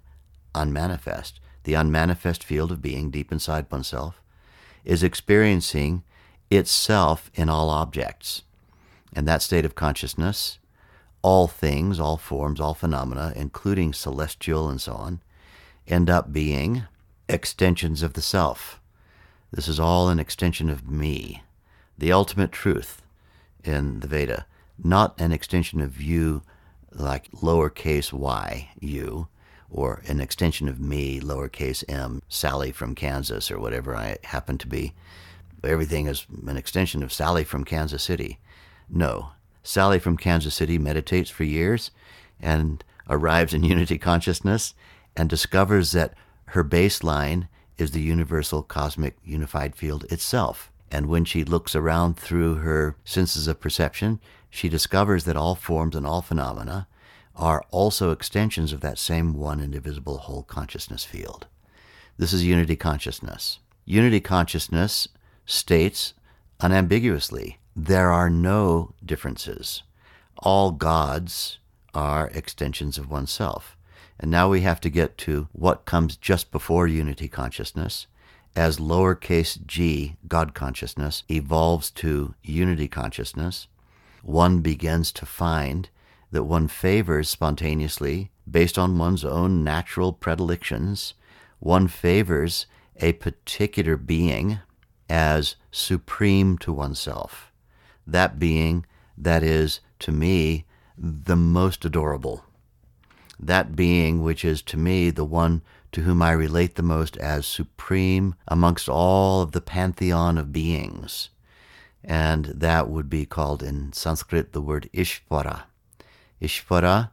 unmanifest. 0.56 1.40
The 1.64 1.76
unmanifest 1.76 2.44
field 2.44 2.72
of 2.72 2.82
being 2.82 3.12
deep 3.12 3.32
inside 3.32 3.68
oneself 3.70 4.20
is 4.84 5.04
experiencing 5.04 6.02
itself 6.50 7.30
in 7.36 7.50
all 7.50 7.70
objects. 7.70 8.42
And 9.14 9.28
that 9.28 9.44
state 9.44 9.64
of 9.64 9.76
consciousness 9.76 10.58
all 11.28 11.48
things, 11.48 12.00
all 12.00 12.18
forms, 12.18 12.60
all 12.60 12.76
phenomena, 12.76 13.34
including 13.36 13.92
celestial 13.94 14.70
and 14.70 14.80
so 14.80 14.94
on, 14.94 15.20
end 15.88 16.08
up 16.08 16.32
being 16.32 16.84
extensions 17.28 18.04
of 18.04 18.14
the 18.14 18.22
self. 18.22 18.80
This 19.52 19.68
is 19.68 19.80
all 19.80 20.08
an 20.10 20.20
extension 20.20 20.70
of 20.70 20.88
me. 20.88 21.42
the 21.98 22.12
ultimate 22.12 22.52
truth 22.52 23.02
in 23.64 24.02
the 24.02 24.08
Veda, 24.08 24.46
not 24.84 25.20
an 25.20 25.32
extension 25.32 25.82
of 25.82 26.02
you 26.02 26.42
like 26.92 27.32
lowercase 27.32 28.14
y, 28.14 28.70
you, 28.80 29.28
or 29.70 30.02
an 30.08 30.20
extension 30.22 30.70
of 30.70 30.80
me, 30.80 31.20
lowercase 31.20 31.84
m, 31.90 32.22
Sally 32.30 32.72
from 32.72 32.96
Kansas, 32.96 33.50
or 33.50 33.60
whatever 33.60 33.96
I 33.96 34.18
happen 34.24 34.58
to 34.60 34.68
be. 34.68 34.94
Everything 35.64 36.06
is 36.08 36.28
an 36.48 36.58
extension 36.58 37.02
of 37.02 37.12
Sally 37.12 37.44
from 37.44 37.64
Kansas 37.66 38.04
City. 38.04 38.38
No. 38.90 39.32
Sally 39.66 39.98
from 39.98 40.16
Kansas 40.16 40.54
City 40.54 40.78
meditates 40.78 41.30
for 41.30 41.44
years 41.44 41.90
and 42.40 42.84
arrives 43.10 43.54
in 43.54 43.64
unity 43.64 43.98
consciousness 43.98 44.76
and 45.18 45.30
discovers 45.30 45.92
that 45.92 46.14
her 46.48 46.64
baseline 46.64 47.48
is 47.78 47.92
the 47.92 48.02
universal 48.02 48.62
cosmic 48.62 49.18
unified 49.24 49.76
field 49.76 50.06
itself. 50.12 50.72
And 50.92 51.08
when 51.08 51.26
she 51.26 51.44
looks 51.44 51.76
around 51.76 52.18
through 52.18 52.56
her 52.56 52.96
senses 53.04 53.48
of 53.48 53.60
perception, 53.60 54.20
she 54.50 54.70
discovers 54.70 55.26
that 55.26 55.36
all 55.36 55.56
forms 55.56 55.96
and 55.96 56.06
all 56.06 56.22
phenomena 56.22 56.88
are 57.36 57.66
also 57.72 58.12
extensions 58.12 58.72
of 58.72 58.82
that 58.82 59.00
same 59.00 59.34
one 59.34 59.60
indivisible 59.60 60.20
whole 60.20 60.44
consciousness 60.44 61.04
field. 61.04 61.48
This 62.18 62.32
is 62.32 62.46
unity 62.46 62.76
consciousness. 62.76 63.60
Unity 63.84 64.22
consciousness 64.22 65.08
states 65.46 66.14
unambiguously 66.62 67.58
there 67.76 68.10
are 68.12 68.30
no 68.30 68.94
differences. 69.06 69.84
All 70.38 70.72
gods 70.72 71.60
are 71.94 72.30
extensions 72.34 72.98
of 72.98 73.10
oneself. 73.10 73.76
And 74.18 74.32
now 74.32 74.50
we 74.50 74.62
have 74.62 74.80
to 74.82 74.90
get 74.90 75.18
to 75.20 75.50
what 75.52 75.86
comes 75.86 76.16
just 76.16 76.52
before 76.52 76.88
unity 76.88 77.28
consciousness. 77.28 78.08
As 78.56 78.80
lowercase 78.80 79.66
g, 79.66 80.16
God 80.28 80.54
consciousness, 80.54 81.24
evolves 81.30 81.92
to 81.92 82.34
unity 82.42 82.88
consciousness, 82.88 83.68
one 84.24 84.62
begins 84.62 85.12
to 85.12 85.26
find 85.26 85.90
that 86.32 86.44
one 86.44 86.70
favors 86.70 87.28
spontaneously, 87.28 88.32
based 88.50 88.80
on 88.80 88.98
one's 88.98 89.26
own 89.26 89.64
natural 89.64 90.14
predilections, 90.14 91.14
one 91.60 91.90
favors 91.90 92.66
a 93.02 93.12
particular 93.14 93.98
being 93.98 94.60
as 95.10 95.58
supreme 95.72 96.58
to 96.60 96.72
oneself. 96.72 97.52
That 98.08 98.40
being 98.40 98.86
that 99.18 99.44
is, 99.44 99.80
to 100.00 100.12
me, 100.12 100.66
the 100.98 101.36
most 101.36 101.86
adorable. 101.86 102.44
That 103.40 103.76
being 103.76 104.24
which 104.24 104.46
is 104.46 104.62
to 104.64 104.78
me 104.78 105.10
the 105.10 105.26
one 105.26 105.62
to 105.92 106.02
whom 106.02 106.22
I 106.22 106.32
relate 106.32 106.76
the 106.76 106.84
most 106.84 107.18
as 107.18 107.46
supreme 107.46 108.36
amongst 108.48 108.90
all 108.90 109.42
of 109.42 109.52
the 109.52 109.62
pantheon 109.62 110.38
of 110.38 110.52
beings. 110.52 111.30
And 112.04 112.46
that 112.46 112.90
would 112.90 113.10
be 113.10 113.26
called 113.26 113.64
in 113.64 113.94
Sanskrit 113.94 114.52
the 114.52 114.62
word 114.62 114.90
Ishvara. 114.94 115.64
Ishvara 116.42 117.12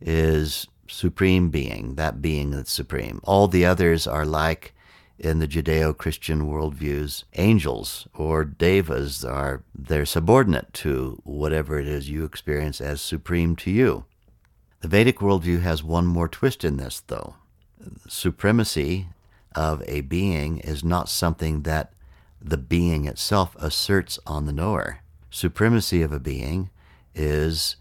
is 0.00 0.66
supreme 0.88 1.50
being, 1.50 1.96
that 1.96 2.22
being 2.22 2.50
that's 2.50 2.72
supreme. 2.72 3.20
All 3.24 3.48
the 3.48 3.66
others 3.66 4.06
are 4.06 4.24
like 4.24 4.74
in 5.20 5.38
the 5.38 5.46
Judeo-Christian 5.46 6.46
worldviews, 6.46 7.24
angels 7.34 8.08
or 8.14 8.42
devas 8.42 9.22
are 9.22 9.62
they're 9.74 10.06
subordinate 10.06 10.72
to 10.72 11.20
whatever 11.24 11.78
it 11.78 11.86
is 11.86 12.08
you 12.08 12.24
experience 12.24 12.80
as 12.80 13.02
supreme 13.02 13.54
to 13.56 13.70
you. 13.70 14.06
The 14.80 14.88
Vedic 14.88 15.18
worldview 15.18 15.60
has 15.60 15.84
one 15.84 16.06
more 16.06 16.26
twist 16.26 16.64
in 16.64 16.78
this, 16.78 17.02
though. 17.06 17.34
Supremacy 18.08 19.08
of 19.54 19.82
a 19.86 20.00
being 20.00 20.58
is 20.60 20.82
not 20.82 21.10
something 21.10 21.62
that 21.62 21.92
the 22.40 22.56
being 22.56 23.06
itself 23.06 23.54
asserts 23.58 24.18
on 24.26 24.46
the 24.46 24.52
knower. 24.52 25.00
Supremacy 25.28 26.00
of 26.00 26.12
a 26.12 26.18
being 26.18 26.70
is 27.14 27.76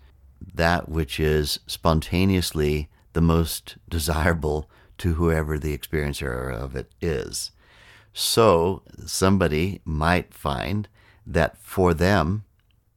that 0.54 0.90
which 0.90 1.22
is 1.22 1.60
spontaneously 1.68 2.90
the 3.14 3.22
most 3.22 3.78
desirable 3.90 4.70
to 5.00 5.16
whoever 5.16 5.58
the 5.58 5.78
experiencer 5.78 6.54
of 6.54 6.76
it 6.76 6.91
is. 7.02 7.52
So 8.14 8.84
somebody 9.06 9.82
might 9.86 10.34
find 10.34 10.88
that 11.26 11.58
for 11.58 11.93
them, 11.93 12.43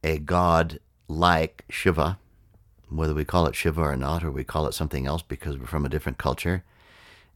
a 0.03 0.17
god 0.19 0.79
like 1.07 1.65
Shiva, 1.69 2.17
whether 2.89 3.13
we 3.13 3.25
call 3.25 3.45
it 3.47 3.55
Shiva 3.55 3.81
or 3.81 3.95
not, 3.95 4.23
or 4.23 4.31
we 4.31 4.43
call 4.43 4.67
it 4.67 4.73
something 4.73 5.05
else 5.07 5.21
because 5.21 5.57
we're 5.57 5.65
from 5.65 5.85
a 5.85 5.89
different 5.89 6.17
culture, 6.17 6.63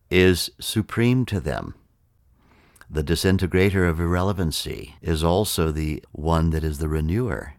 is 0.09 0.49
supreme 0.59 1.25
to 1.25 1.39
them. 1.39 1.75
The 2.89 3.03
disintegrator 3.03 3.85
of 3.85 3.99
irrelevancy 3.99 4.95
is 5.01 5.23
also 5.23 5.71
the 5.71 6.03
one 6.11 6.51
that 6.51 6.63
is 6.63 6.79
the 6.79 6.87
renewer 6.87 7.53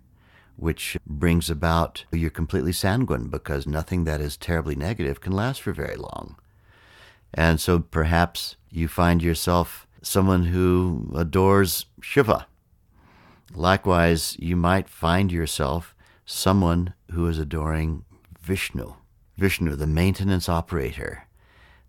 which 0.59 0.97
brings 1.07 1.49
about 1.49 2.05
you're 2.11 2.31
completely 2.31 2.73
sanguine 2.73 3.29
because 3.29 3.65
nothing 3.65 4.03
that 4.05 4.21
is 4.21 4.37
terribly 4.37 4.75
negative 4.75 5.21
can 5.21 5.33
last 5.33 5.63
for 5.63 5.73
very 5.73 5.95
long. 5.95 6.37
And 7.35 7.61
so 7.61 7.79
perhaps 7.81 8.57
you 8.71 8.89
find 8.89 9.23
yourself 9.23 9.87
someone 10.03 10.45
who 10.45 11.11
adores 11.15 11.87
Shiva. 12.01 12.47
Likewise, 13.55 14.37
you 14.39 14.57
might 14.57 14.89
find 14.89 15.33
yourself 15.33 15.95
someone 16.25 16.95
who 17.11 17.27
is 17.27 17.39
adoring 17.39 18.05
Vishnu. 18.41 18.95
Vishnu, 19.37 19.77
the 19.77 19.87
maintenance 19.87 20.49
operator 20.49 21.27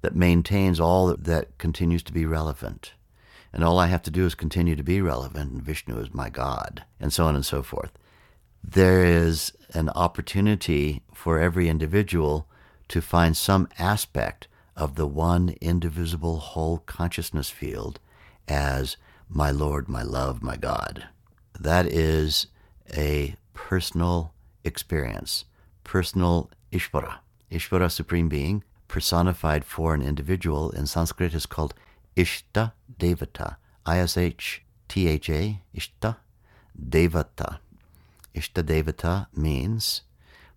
that 0.02 0.16
maintains 0.16 0.80
all 0.80 1.14
that 1.16 1.58
continues 1.58 2.04
to 2.04 2.14
be 2.14 2.26
relevant. 2.26 2.94
And 3.52 3.64
all 3.64 3.80
I 3.80 3.88
have 3.88 4.04
to 4.04 4.12
do 4.12 4.26
is 4.26 4.36
continue 4.36 4.76
to 4.76 4.84
be 4.84 5.02
relevant, 5.02 5.52
and 5.52 5.62
Vishnu 5.62 6.00
is 6.00 6.14
my 6.14 6.30
God, 6.30 6.86
and 7.00 7.12
so 7.12 7.26
on 7.26 7.36
and 7.36 7.46
so 7.46 7.64
forth 7.64 7.92
there 8.64 9.04
is 9.06 9.54
an 9.74 9.90
opportunity 9.90 11.02
for 11.14 11.40
every 11.40 11.70
individual 11.70 12.48
to 12.90 13.02
find 13.02 13.36
some 13.36 13.68
aspect 13.78 14.48
of 14.80 14.96
the 14.96 15.06
one 15.06 15.56
indivisible 15.60 16.38
whole 16.38 16.80
consciousness 16.80 17.50
field 17.50 18.00
as 18.48 18.96
my 19.28 19.52
Lord, 19.52 19.90
my 19.90 20.02
love, 20.02 20.42
my 20.42 20.56
God. 20.56 21.10
That 21.60 21.86
is 21.86 22.48
a 22.96 23.36
personal 23.54 24.34
experience, 24.64 25.44
personal 25.84 26.50
Ishvara. 26.72 27.18
Ishvara, 27.52 27.92
Supreme 27.92 28.30
Being, 28.30 28.64
personified 28.88 29.66
for 29.66 29.94
an 29.94 30.02
individual 30.02 30.72
in 30.72 30.88
Sanskrit 30.88 31.34
is 31.34 31.46
called 31.46 31.74
Ishta 32.16 32.72
Devata. 32.98 33.58
I 33.86 34.00
S 34.00 34.18
H 34.18 34.64
T 34.88 35.08
H 35.08 35.30
A, 35.30 35.62
Ishta 35.76 36.16
Devata. 36.80 37.60
Ishtadevata 38.34 39.28
means 39.36 40.04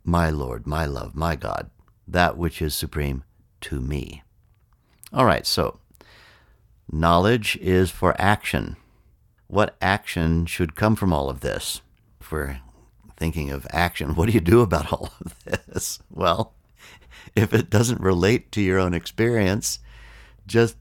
my 0.04 0.30
Lord, 0.30 0.66
my 0.66 0.86
love, 0.86 1.16
my 1.16 1.34
God, 1.34 1.70
that 2.06 2.36
which 2.36 2.62
is 2.62 2.74
supreme 2.74 3.24
to 3.62 3.80
me. 3.80 4.22
All 5.12 5.24
right, 5.24 5.46
so 5.46 5.78
knowledge 6.90 7.56
is 7.60 7.90
for 7.90 8.14
action. 8.20 8.76
What 9.46 9.76
action 9.80 10.46
should 10.46 10.74
come 10.74 10.96
from 10.96 11.12
all 11.12 11.28
of 11.28 11.40
this? 11.40 11.82
If 12.20 12.32
we're 12.32 12.60
thinking 13.16 13.50
of 13.50 13.66
action, 13.70 14.14
what 14.14 14.26
do 14.26 14.32
you 14.32 14.40
do 14.40 14.60
about 14.60 14.92
all 14.92 15.12
of 15.24 15.44
this? 15.44 15.98
Well, 16.10 16.54
if 17.34 17.54
it 17.54 17.70
doesn't 17.70 18.00
relate 18.00 18.52
to 18.52 18.60
your 18.60 18.78
own 18.78 18.94
experience, 18.94 19.78
just 20.46 20.76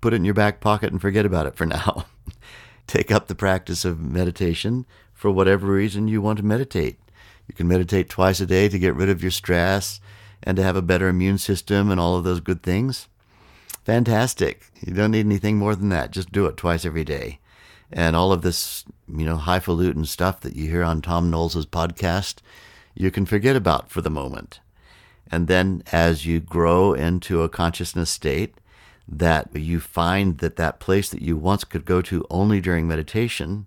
put 0.00 0.12
it 0.12 0.16
in 0.16 0.24
your 0.24 0.34
back 0.34 0.60
pocket 0.60 0.90
and 0.92 1.00
forget 1.00 1.24
about 1.24 1.46
it 1.46 1.54
for 1.54 1.66
now. 1.66 2.06
Take 2.86 3.10
up 3.10 3.26
the 3.26 3.34
practice 3.34 3.84
of 3.84 4.00
meditation 4.00 4.86
for 5.12 5.30
whatever 5.30 5.66
reason 5.66 6.08
you 6.08 6.20
want 6.20 6.38
to 6.38 6.44
meditate. 6.44 6.98
You 7.46 7.54
can 7.54 7.68
meditate 7.68 8.08
twice 8.08 8.40
a 8.40 8.46
day 8.46 8.68
to 8.68 8.78
get 8.78 8.94
rid 8.94 9.08
of 9.08 9.22
your 9.22 9.30
stress 9.30 10.00
and 10.42 10.56
to 10.56 10.62
have 10.62 10.76
a 10.76 10.82
better 10.82 11.08
immune 11.08 11.38
system 11.38 11.90
and 11.90 12.00
all 12.00 12.16
of 12.16 12.24
those 12.24 12.40
good 12.40 12.62
things. 12.62 13.08
Fantastic. 13.84 14.66
You 14.80 14.94
don't 14.94 15.10
need 15.10 15.26
anything 15.26 15.56
more 15.56 15.74
than 15.74 15.88
that. 15.88 16.10
Just 16.10 16.32
do 16.32 16.46
it 16.46 16.56
twice 16.56 16.84
every 16.84 17.04
day. 17.04 17.38
And 17.92 18.16
all 18.16 18.32
of 18.32 18.42
this, 18.42 18.84
you 19.08 19.24
know, 19.24 19.36
highfalutin 19.36 20.04
stuff 20.06 20.40
that 20.40 20.56
you 20.56 20.70
hear 20.70 20.82
on 20.82 21.02
Thom 21.02 21.30
Knoles' 21.30 21.66
podcast, 21.66 22.36
you 22.94 23.10
can 23.10 23.26
forget 23.26 23.56
about 23.56 23.90
for 23.90 24.00
the 24.00 24.10
moment. 24.10 24.60
And 25.30 25.48
then 25.48 25.82
as 25.92 26.26
you 26.26 26.40
grow 26.40 26.92
into 26.94 27.42
a 27.42 27.48
consciousness 27.48 28.10
state, 28.10 28.54
that 29.08 29.54
you 29.54 29.80
find 29.80 30.38
that 30.38 30.56
that 30.56 30.80
place 30.80 31.10
that 31.10 31.22
you 31.22 31.36
once 31.36 31.64
could 31.64 31.84
go 31.84 32.00
to 32.02 32.24
only 32.30 32.60
during 32.60 32.86
meditation 32.86 33.66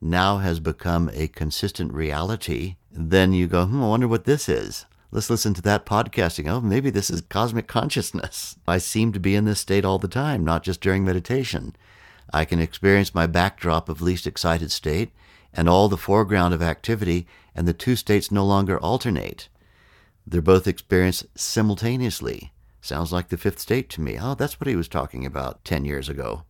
now 0.00 0.38
has 0.38 0.60
become 0.60 1.10
a 1.12 1.28
consistent 1.28 1.92
reality, 1.92 2.76
then 2.92 3.32
you 3.32 3.46
go, 3.46 3.64
hmm, 3.64 3.82
I 3.82 3.88
wonder 3.88 4.08
what 4.08 4.24
this 4.24 4.48
is. 4.48 4.86
Let's 5.10 5.30
listen 5.30 5.54
to 5.54 5.62
that 5.62 5.86
podcasting. 5.86 6.50
Oh, 6.50 6.60
maybe 6.60 6.90
this 6.90 7.08
is 7.08 7.22
cosmic 7.22 7.66
consciousness. 7.66 8.56
I 8.66 8.76
seem 8.76 9.10
to 9.12 9.20
be 9.20 9.34
in 9.34 9.46
this 9.46 9.60
state 9.60 9.84
all 9.84 9.98
the 9.98 10.06
time, 10.06 10.44
not 10.44 10.62
just 10.62 10.82
during 10.82 11.02
meditation. 11.02 11.74
I 12.30 12.44
can 12.44 12.60
experience 12.60 13.14
my 13.14 13.26
backdrop 13.26 13.88
of 13.88 14.02
least 14.02 14.26
excited 14.26 14.70
state 14.70 15.10
and 15.50 15.66
all 15.66 15.88
the 15.88 15.96
foreground 15.96 16.52
of 16.52 16.60
activity, 16.60 17.26
and 17.54 17.66
the 17.66 17.72
two 17.72 17.96
states 17.96 18.30
no 18.30 18.44
longer 18.44 18.78
alternate. 18.78 19.48
They're 20.26 20.42
both 20.42 20.66
experienced 20.66 21.24
simultaneously. 21.34 22.52
Sounds 22.82 23.10
like 23.10 23.28
the 23.28 23.38
fifth 23.38 23.60
state 23.60 23.88
to 23.90 24.02
me. 24.02 24.18
Oh, 24.20 24.34
that's 24.34 24.60
what 24.60 24.68
he 24.68 24.76
was 24.76 24.88
talking 24.88 25.24
about 25.24 25.64
10 25.64 25.86
years 25.86 26.10
ago. 26.10 26.42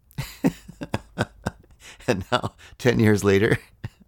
and 2.09 2.25
now, 2.33 2.55
10 2.79 2.99
years 2.99 3.23
later, 3.23 3.59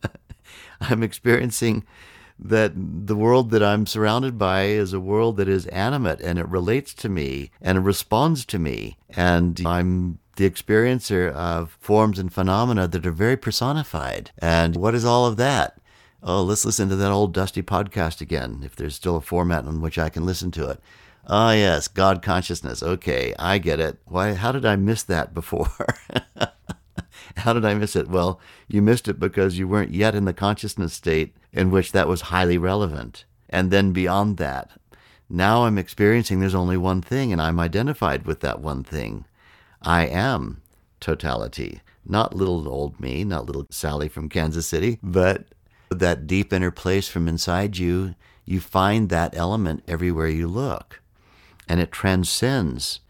I'm 0.80 1.04
experiencing 1.04 1.84
that 2.42 2.72
the 2.74 3.16
world 3.16 3.50
that 3.50 3.62
I'm 3.62 3.86
surrounded 3.86 4.38
by 4.38 4.64
is 4.64 4.92
a 4.92 5.00
world 5.00 5.36
that 5.36 5.48
is 5.48 5.66
animate 5.66 6.20
and 6.20 6.38
it 6.38 6.48
relates 6.48 6.94
to 6.94 7.08
me 7.08 7.50
and 7.60 7.78
it 7.78 7.82
responds 7.82 8.44
to 8.46 8.58
me. 8.58 8.96
And 9.10 9.60
I'm 9.66 10.18
the 10.36 10.48
experiencer 10.48 11.30
of 11.32 11.76
forms 11.80 12.18
and 12.18 12.32
phenomena 12.32 12.88
that 12.88 13.06
are 13.06 13.12
very 13.12 13.36
personified. 13.36 14.30
And 14.38 14.76
what 14.76 14.94
is 14.94 15.04
all 15.04 15.26
of 15.26 15.36
that? 15.36 15.78
Oh, 16.22 16.42
let's 16.42 16.64
listen 16.64 16.88
to 16.88 16.96
that 16.96 17.10
old 17.10 17.34
dusty 17.34 17.62
podcast 17.62 18.20
again, 18.20 18.62
if 18.64 18.76
there's 18.76 18.94
still 18.94 19.16
a 19.16 19.20
format 19.20 19.66
on 19.66 19.80
which 19.80 19.98
I 19.98 20.08
can 20.08 20.26
listen 20.26 20.50
to 20.52 20.68
it. 20.68 20.80
Ah, 21.26 21.50
oh, 21.50 21.52
yes, 21.52 21.88
God 21.88 22.22
consciousness. 22.22 22.82
Okay, 22.82 23.34
I 23.38 23.58
get 23.58 23.80
it. 23.80 23.98
Why? 24.06 24.34
How 24.34 24.52
did 24.52 24.64
I 24.64 24.76
miss 24.76 25.02
that 25.04 25.34
before? 25.34 25.70
how 27.36 27.52
did 27.52 27.64
I 27.64 27.74
miss 27.74 27.96
it? 27.96 28.08
Well, 28.08 28.40
you 28.68 28.82
missed 28.82 29.08
it 29.08 29.18
because 29.18 29.58
you 29.58 29.68
weren't 29.68 29.94
yet 29.94 30.14
in 30.14 30.24
the 30.24 30.32
consciousness 30.32 30.94
state 30.94 31.34
in 31.52 31.70
which 31.70 31.92
that 31.92 32.08
was 32.08 32.22
highly 32.22 32.58
relevant. 32.58 33.24
And 33.48 33.70
then 33.70 33.92
beyond 33.92 34.36
that, 34.36 34.70
now 35.28 35.64
I'm 35.64 35.78
experiencing 35.78 36.40
there's 36.40 36.54
only 36.54 36.76
one 36.76 37.02
thing, 37.02 37.32
and 37.32 37.40
I'm 37.40 37.60
identified 37.60 38.26
with 38.26 38.40
that 38.40 38.60
one 38.60 38.82
thing. 38.82 39.24
I 39.82 40.06
am 40.06 40.60
totality. 40.98 41.80
Not 42.04 42.34
little 42.34 42.68
old 42.68 42.98
me, 43.00 43.24
not 43.24 43.46
little 43.46 43.66
Sally 43.70 44.08
from 44.08 44.28
Kansas 44.28 44.66
City, 44.66 44.98
but 45.02 45.46
that 45.90 46.26
deep 46.26 46.52
inner 46.52 46.70
place 46.70 47.08
from 47.08 47.28
inside 47.28 47.78
you. 47.78 48.14
You 48.44 48.60
find 48.60 49.08
that 49.08 49.36
element 49.36 49.84
everywhere 49.86 50.28
you 50.28 50.48
look, 50.48 51.00
and 51.68 51.80
it 51.80 51.92
transcends 51.92 53.00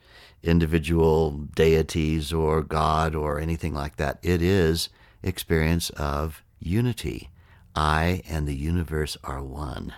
individual 0.42 1.30
deities 1.54 2.32
or 2.32 2.62
God 2.62 3.14
or 3.14 3.38
anything 3.38 3.74
like 3.74 3.96
that. 3.96 4.18
It 4.22 4.42
is 4.42 4.88
experience 5.22 5.90
of 5.90 6.42
unity. 6.58 7.30
I 7.74 8.22
and 8.28 8.46
the 8.46 8.56
universe 8.56 9.16
are 9.24 9.42
one. 9.42 9.94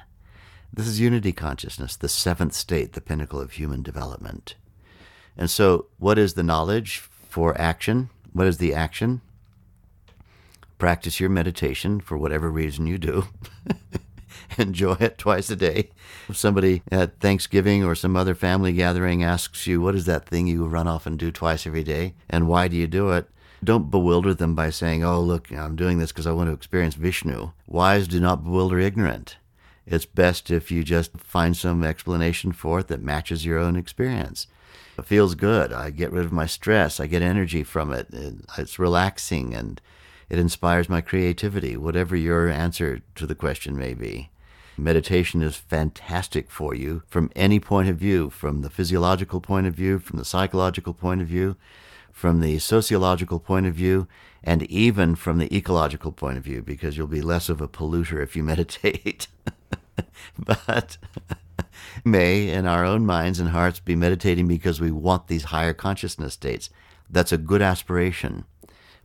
This 0.72 0.86
is 0.86 1.01
unity 1.01 1.32
consciousness, 1.32 1.97
the 1.97 2.09
seventh 2.09 2.55
state, 2.55 2.95
the 2.95 3.01
pinnacle 3.01 3.40
of 3.40 3.53
human 3.53 3.82
development. 3.82 4.55
And 5.36 5.51
so, 5.51 5.86
what 5.99 6.18
is 6.18 6.34
the 6.34 6.43
knowledge 6.43 6.99
for 6.99 7.59
action? 7.61 8.11
What 8.32 8.47
is 8.47 8.59
the 8.59 8.74
action? 8.74 9.20
Practice 10.78 11.20
your 11.20 11.30
meditation 11.30 12.01
for 12.01 12.18
whatever 12.18 12.51
reason 12.51 12.86
you 12.86 12.99
do. 12.99 13.26
Enjoy 14.59 14.96
it 15.00 15.18
twice 15.18 15.50
a 15.50 15.57
day. 15.57 15.90
If 16.28 16.36
somebody 16.36 16.82
at 16.90 17.20
Thanksgiving 17.20 17.84
or 17.84 17.94
some 17.94 18.16
other 18.16 18.34
family 18.34 18.72
gathering 18.72 19.22
asks 19.22 19.66
you, 19.66 19.80
What 19.80 19.94
is 19.94 20.07
that 20.07 20.26
thing 20.26 20.46
you 20.46 20.66
run 20.66 20.88
off 20.88 21.07
and 21.07 21.18
do 21.18 21.30
twice 21.30 21.66
every 21.66 21.84
day? 21.84 22.14
And 22.28 22.48
why 22.48 22.68
do 22.68 22.76
you 22.76 22.86
do 22.86 23.11
it? 23.11 23.28
Don't 23.64 23.90
bewilder 23.90 24.34
them 24.34 24.55
by 24.55 24.70
saying, 24.70 25.05
Oh, 25.05 25.20
look, 25.20 25.50
I'm 25.53 25.76
doing 25.76 25.98
this 25.98 26.12
because 26.12 26.26
I 26.26 26.32
want 26.32 26.48
to 26.48 26.55
experience 26.55 26.94
Vishnu. 26.94 27.53
Wise 27.66 28.09
do 28.09 28.20
not 28.20 28.44
bewilder 28.44 28.78
ignorant. 28.78 29.36
It's 29.86 30.07
best 30.07 30.50
if 30.50 30.70
you 30.70 30.84
just 30.84 31.16
find 31.18 31.57
some 31.57 31.82
explanation 31.82 32.53
for 32.53 32.80
it 32.80 32.88
that 32.88 33.03
matches 33.03 33.44
your 33.44 33.59
own 33.59 33.76
experience. 33.76 34.46
It 34.98 35.07
feels 35.07 35.34
good. 35.34 35.72
I 35.72 35.90
get 35.90 36.12
rid 36.12 36.24
of 36.24 36.32
my 36.32 36.46
stress. 36.46 37.00
I 37.00 37.07
get 37.07 37.22
energy 37.22 37.64
from 37.64 37.92
it. 37.92 38.09
It's 38.59 38.78
relaxing 38.78 39.55
and 39.55 39.80
it 40.28 40.38
inspires 40.38 40.88
my 40.88 41.00
creativity, 41.00 41.76
whatever 41.76 42.16
your 42.16 42.48
answer 42.48 43.00
to 43.16 43.26
the 43.26 43.34
question 43.34 43.76
may 43.76 43.94
be. 43.94 44.30
Meditation 44.77 45.43
is 45.43 45.57
fantastic 45.57 46.51
for 46.51 46.75
you 46.75 47.03
from 47.07 47.31
any 47.37 47.61
point 47.61 47.89
of 47.89 47.97
view, 47.97 48.31
from 48.31 48.62
the 48.62 48.70
physiological 48.70 49.41
point 49.41 49.66
of 49.66 49.75
view, 49.75 49.99
from 49.99 50.18
the 50.18 50.25
psychological 50.25 50.95
point 50.95 51.20
of 51.20 51.29
view, 51.29 51.57
from 52.11 52.41
the 52.41 52.59
sociological 52.59 53.39
point 53.39 53.66
of 53.66 53.75
view, 53.75 54.07
and 54.43 54.62
even 54.64 55.14
from 55.14 55.39
the 55.39 55.55
ecological 55.55 56.11
point 56.11 56.39
of 56.39 56.45
view, 56.45 56.62
because 56.62 56.97
you'll 56.97 57.07
be 57.07 57.23
less 57.23 57.49
of 57.49 57.61
a 57.61 57.68
polluter 57.68 58.23
if 58.23 58.35
you 58.35 58.43
meditate. 58.45 59.29
but 60.39 60.97
may, 62.05 62.49
in 62.49 62.66
our 62.66 62.85
own 62.85 63.05
minds 63.05 63.41
and 63.41 63.51
hearts, 63.51 63.79
be 63.81 63.95
meditating 63.95 64.49
because 64.49 64.81
we 64.81 64.91
want 64.91 65.29
these 65.29 65.45
higher 65.45 65.75
consciousness 65.75 66.35
states. 66.35 66.70
That's 67.11 67.33
a 67.33 67.39
good 67.39 67.61
aspiration. 67.61 68.45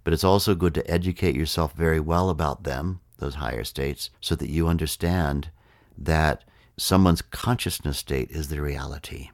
But 0.03 0.13
it's 0.13 0.24
also 0.24 0.55
good 0.55 0.74
to 0.76 0.89
educate 0.89 1.36
yourself 1.36 1.74
very 1.74 1.99
well 1.99 2.30
about 2.30 2.63
them, 2.63 3.01
those 3.18 3.36
higher 3.36 3.65
states, 3.65 4.09
so 4.22 4.36
that 4.36 4.49
you 4.49 4.70
understand 4.70 5.49
that 5.97 6.43
someone's 6.77 7.21
consciousness 7.21 7.97
state 7.97 8.29
is 8.31 8.49
the 8.49 8.61
reality. 8.61 9.31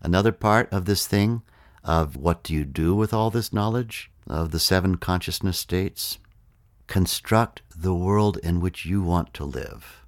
Another 0.00 0.32
part 0.32 0.72
of 0.72 0.84
this 0.84 1.06
thing 1.06 1.42
of 1.84 2.16
what 2.16 2.42
do 2.42 2.54
you 2.54 2.64
do 2.64 2.94
with 2.94 3.12
all 3.12 3.30
this 3.30 3.52
knowledge 3.52 4.10
of 4.26 4.50
the 4.50 4.60
seven 4.60 4.96
consciousness 4.96 5.58
states? 5.58 6.18
Construct 6.86 7.62
the 7.74 7.94
world 7.94 8.38
in 8.38 8.60
which 8.60 8.84
you 8.84 9.02
want 9.02 9.32
to 9.34 9.44
live. 9.44 10.04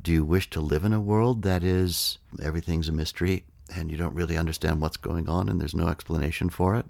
Do 0.00 0.12
you 0.12 0.24
wish 0.24 0.50
to 0.50 0.60
live 0.60 0.84
in 0.84 0.92
a 0.92 1.00
world 1.00 1.42
that 1.42 1.62
is 1.62 2.18
everything's 2.42 2.88
a 2.88 2.92
mystery 2.92 3.44
and 3.74 3.90
you 3.90 3.96
don't 3.96 4.14
really 4.14 4.36
understand 4.36 4.80
what's 4.80 4.96
going 4.96 5.28
on 5.28 5.48
and 5.48 5.60
there's 5.60 5.74
no 5.74 5.88
explanation 5.88 6.50
for 6.50 6.76
it? 6.76 6.86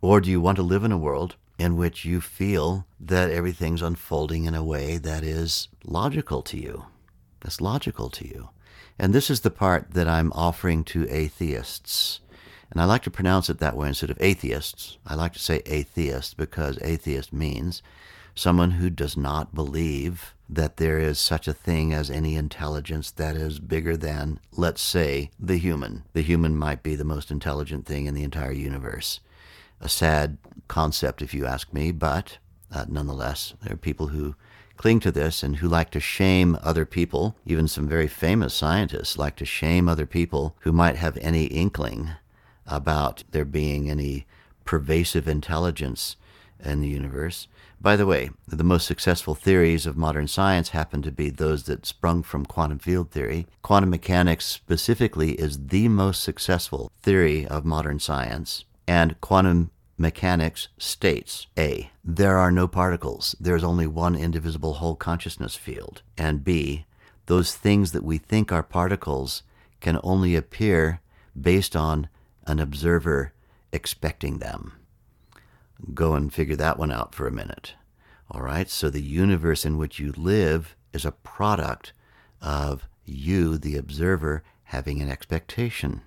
Or 0.00 0.20
do 0.20 0.30
you 0.30 0.40
want 0.40 0.56
to 0.56 0.62
live 0.62 0.84
in 0.84 0.92
a 0.92 0.98
world 0.98 1.36
in 1.58 1.76
which 1.76 2.04
you 2.04 2.20
feel 2.20 2.86
that 3.00 3.30
everything's 3.30 3.82
unfolding 3.82 4.44
in 4.44 4.54
a 4.54 4.64
way 4.64 4.98
that 4.98 5.22
is 5.22 5.68
logical 5.84 6.42
to 6.42 6.58
you? 6.58 6.86
That's 7.40 7.60
logical 7.60 8.10
to 8.10 8.26
you. 8.26 8.50
And 8.98 9.12
this 9.12 9.30
is 9.30 9.40
the 9.40 9.50
part 9.50 9.92
that 9.92 10.08
I'm 10.08 10.32
offering 10.32 10.84
to 10.84 11.08
atheists. 11.10 12.20
And 12.70 12.80
I 12.80 12.84
like 12.84 13.02
to 13.02 13.10
pronounce 13.10 13.48
it 13.48 13.58
that 13.58 13.76
way 13.76 13.88
instead 13.88 14.10
of 14.10 14.20
atheists. 14.20 14.98
I 15.06 15.14
like 15.14 15.32
to 15.34 15.38
say 15.38 15.62
atheist 15.66 16.36
because 16.36 16.78
atheist 16.82 17.32
means 17.32 17.82
someone 18.34 18.72
who 18.72 18.90
does 18.90 19.16
not 19.16 19.54
believe 19.54 20.34
that 20.48 20.76
there 20.76 20.98
is 20.98 21.18
such 21.18 21.48
a 21.48 21.52
thing 21.52 21.92
as 21.92 22.10
any 22.10 22.36
intelligence 22.36 23.10
that 23.12 23.34
is 23.34 23.58
bigger 23.58 23.96
than, 23.96 24.38
let's 24.52 24.82
say, 24.82 25.30
the 25.40 25.58
human. 25.58 26.04
The 26.12 26.22
human 26.22 26.56
might 26.56 26.82
be 26.82 26.94
the 26.94 27.04
most 27.04 27.30
intelligent 27.30 27.86
thing 27.86 28.06
in 28.06 28.14
the 28.14 28.22
entire 28.22 28.52
universe. 28.52 29.20
A 29.80 29.88
sad 29.88 30.38
concept, 30.68 31.22
if 31.22 31.34
you 31.34 31.46
ask 31.46 31.72
me, 31.72 31.90
but 31.92 32.38
uh, 32.72 32.84
nonetheless, 32.88 33.54
there 33.62 33.72
are 33.72 33.78
people 33.78 34.08
who 34.08 34.34
cling 34.76 35.00
to 35.00 35.10
this 35.10 35.42
and 35.42 35.56
who 35.56 35.68
like 35.68 35.90
to 35.90 36.00
shame 36.00 36.58
other 36.62 36.84
people. 36.84 37.36
Even 37.44 37.68
some 37.68 37.88
very 37.88 38.08
famous 38.08 38.54
scientists 38.54 39.18
like 39.18 39.36
to 39.36 39.44
shame 39.44 39.88
other 39.88 40.06
people 40.06 40.56
who 40.60 40.72
might 40.72 40.96
have 40.96 41.16
any 41.18 41.44
inkling 41.46 42.10
about 42.66 43.24
there 43.30 43.44
being 43.44 43.90
any 43.90 44.26
pervasive 44.64 45.28
intelligence 45.28 46.16
in 46.62 46.80
the 46.80 46.88
universe. 46.88 47.48
By 47.80 47.96
the 47.96 48.06
way, 48.06 48.30
the 48.48 48.64
most 48.64 48.86
successful 48.86 49.34
theories 49.34 49.86
of 49.86 49.96
modern 49.96 50.28
science 50.28 50.70
happen 50.70 51.02
to 51.02 51.12
be 51.12 51.30
those 51.30 51.64
that 51.64 51.86
sprung 51.86 52.22
from 52.22 52.46
quantum 52.46 52.78
field 52.78 53.10
theory. 53.10 53.46
Quantum 53.62 53.90
mechanics 53.90 54.46
specifically 54.46 55.32
is 55.32 55.66
the 55.68 55.88
most 55.88 56.22
successful 56.22 56.90
theory 57.02 57.46
of 57.46 57.64
modern 57.64 58.00
science, 58.00 58.64
and 58.88 59.20
quantum 59.20 59.70
mechanics 59.98 60.68
states 60.78 61.46
A. 61.58 61.90
There 62.04 62.36
are 62.38 62.50
no 62.50 62.68
particles. 62.68 63.34
There 63.40 63.56
is 63.56 63.64
only 63.64 63.86
one 63.86 64.14
indivisible 64.14 64.74
whole 64.74 64.96
consciousness 64.96 65.54
field. 65.54 66.02
And 66.16 66.44
B. 66.44 66.86
Those 67.26 67.56
things 67.56 67.92
that 67.92 68.04
we 68.04 68.18
think 68.18 68.52
are 68.52 68.62
particles 68.62 69.42
can 69.80 69.98
only 70.02 70.36
appear 70.36 71.00
based 71.38 71.74
on 71.74 72.08
an 72.46 72.60
observer 72.60 73.32
expecting 73.72 74.38
them. 74.38 74.72
Go 75.92 76.14
and 76.14 76.32
figure 76.32 76.56
that 76.56 76.78
one 76.78 76.92
out 76.92 77.14
for 77.14 77.26
a 77.26 77.32
minute. 77.32 77.74
All 78.30 78.42
right, 78.42 78.68
so 78.68 78.90
the 78.90 79.02
universe 79.02 79.64
in 79.64 79.76
which 79.76 79.98
you 79.98 80.12
live 80.16 80.74
is 80.92 81.04
a 81.04 81.12
product 81.12 81.92
of 82.40 82.88
you, 83.04 83.58
the 83.58 83.76
observer, 83.76 84.42
having 84.64 85.00
an 85.00 85.08
expectation. 85.08 86.02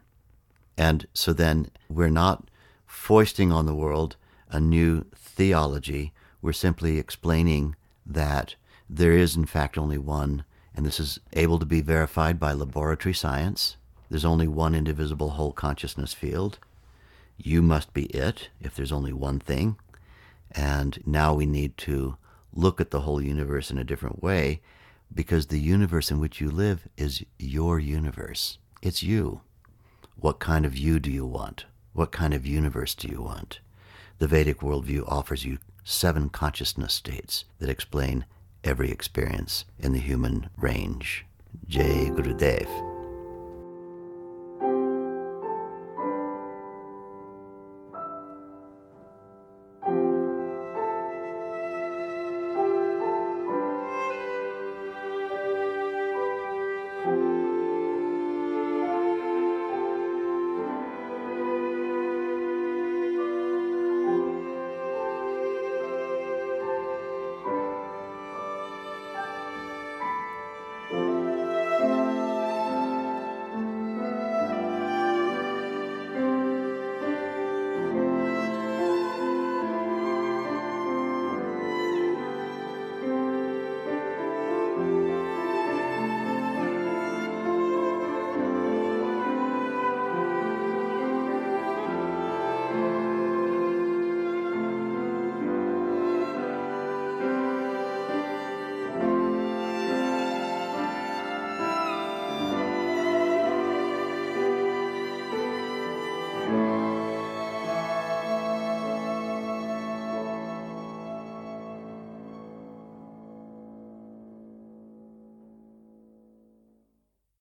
And 0.78 1.08
so 1.14 1.34
then 1.34 1.70
we're 1.90 2.10
not 2.10 2.50
foisting 2.90 3.52
on 3.52 3.68
the 3.68 3.76
world 3.76 4.16
a 4.50 4.60
new 4.60 5.06
theology. 5.16 6.12
We're 6.42 6.54
simply 6.54 6.98
explaining 6.98 7.76
that 8.04 8.56
there 8.90 9.12
is, 9.12 9.36
in 9.36 9.46
fact, 9.46 9.78
only 9.78 10.00
one, 10.00 10.44
and 10.76 10.86
this 10.86 11.00
is 11.00 11.20
able 11.34 11.60
to 11.60 11.66
be 11.68 11.82
verified 11.82 12.40
by 12.40 12.54
laboratory 12.54 13.14
science. 13.14 13.78
There's 14.10 14.26
only 14.26 14.48
one 14.48 14.74
indivisible 14.74 15.32
whole 15.32 15.52
consciousness 15.52 16.14
field. 16.14 16.58
You 17.38 17.62
must 17.62 17.94
be 17.94 18.06
it 18.06 18.50
if 18.60 18.74
there's 18.76 18.92
only 18.92 19.14
one 19.14 19.40
thing. 19.40 19.78
And 20.52 20.98
now 21.06 21.36
we 21.36 21.46
need 21.46 21.78
to 21.78 22.18
look 22.54 22.82
at 22.82 22.90
the 22.90 23.02
whole 23.02 23.22
universe 23.22 23.70
in 23.70 23.78
a 23.78 23.84
different 23.84 24.24
way 24.24 24.62
because 25.14 25.48
the 25.48 25.60
universe 25.60 26.10
in 26.10 26.20
which 26.20 26.42
you 26.42 26.50
live 26.50 26.88
is 26.98 27.24
your 27.38 27.80
universe. 27.80 28.58
It's 28.82 29.04
you. 29.04 29.42
What 30.16 30.40
kind 30.40 30.66
of 30.66 30.76
you 30.76 31.00
do 31.00 31.12
you 31.12 31.28
want? 31.28 31.66
What 31.94 32.12
kind 32.12 32.34
of 32.34 32.46
universe 32.46 32.96
do 32.96 33.08
you 33.08 33.22
want? 33.22 33.60
The 34.20 34.28
Vedic 34.28 34.60
worldview 34.60 35.04
offers 35.08 35.46
you 35.46 35.58
seven 35.84 36.30
consciousness 36.30 36.94
states 36.94 37.46
that 37.60 37.70
explain 37.70 38.26
every 38.64 38.92
experience 38.92 39.66
in 39.80 39.94
the 39.94 40.00
human 40.00 40.50
range. 40.58 41.26
Jai 41.68 42.10
Guru 42.10 42.36
Dev. 42.36 42.68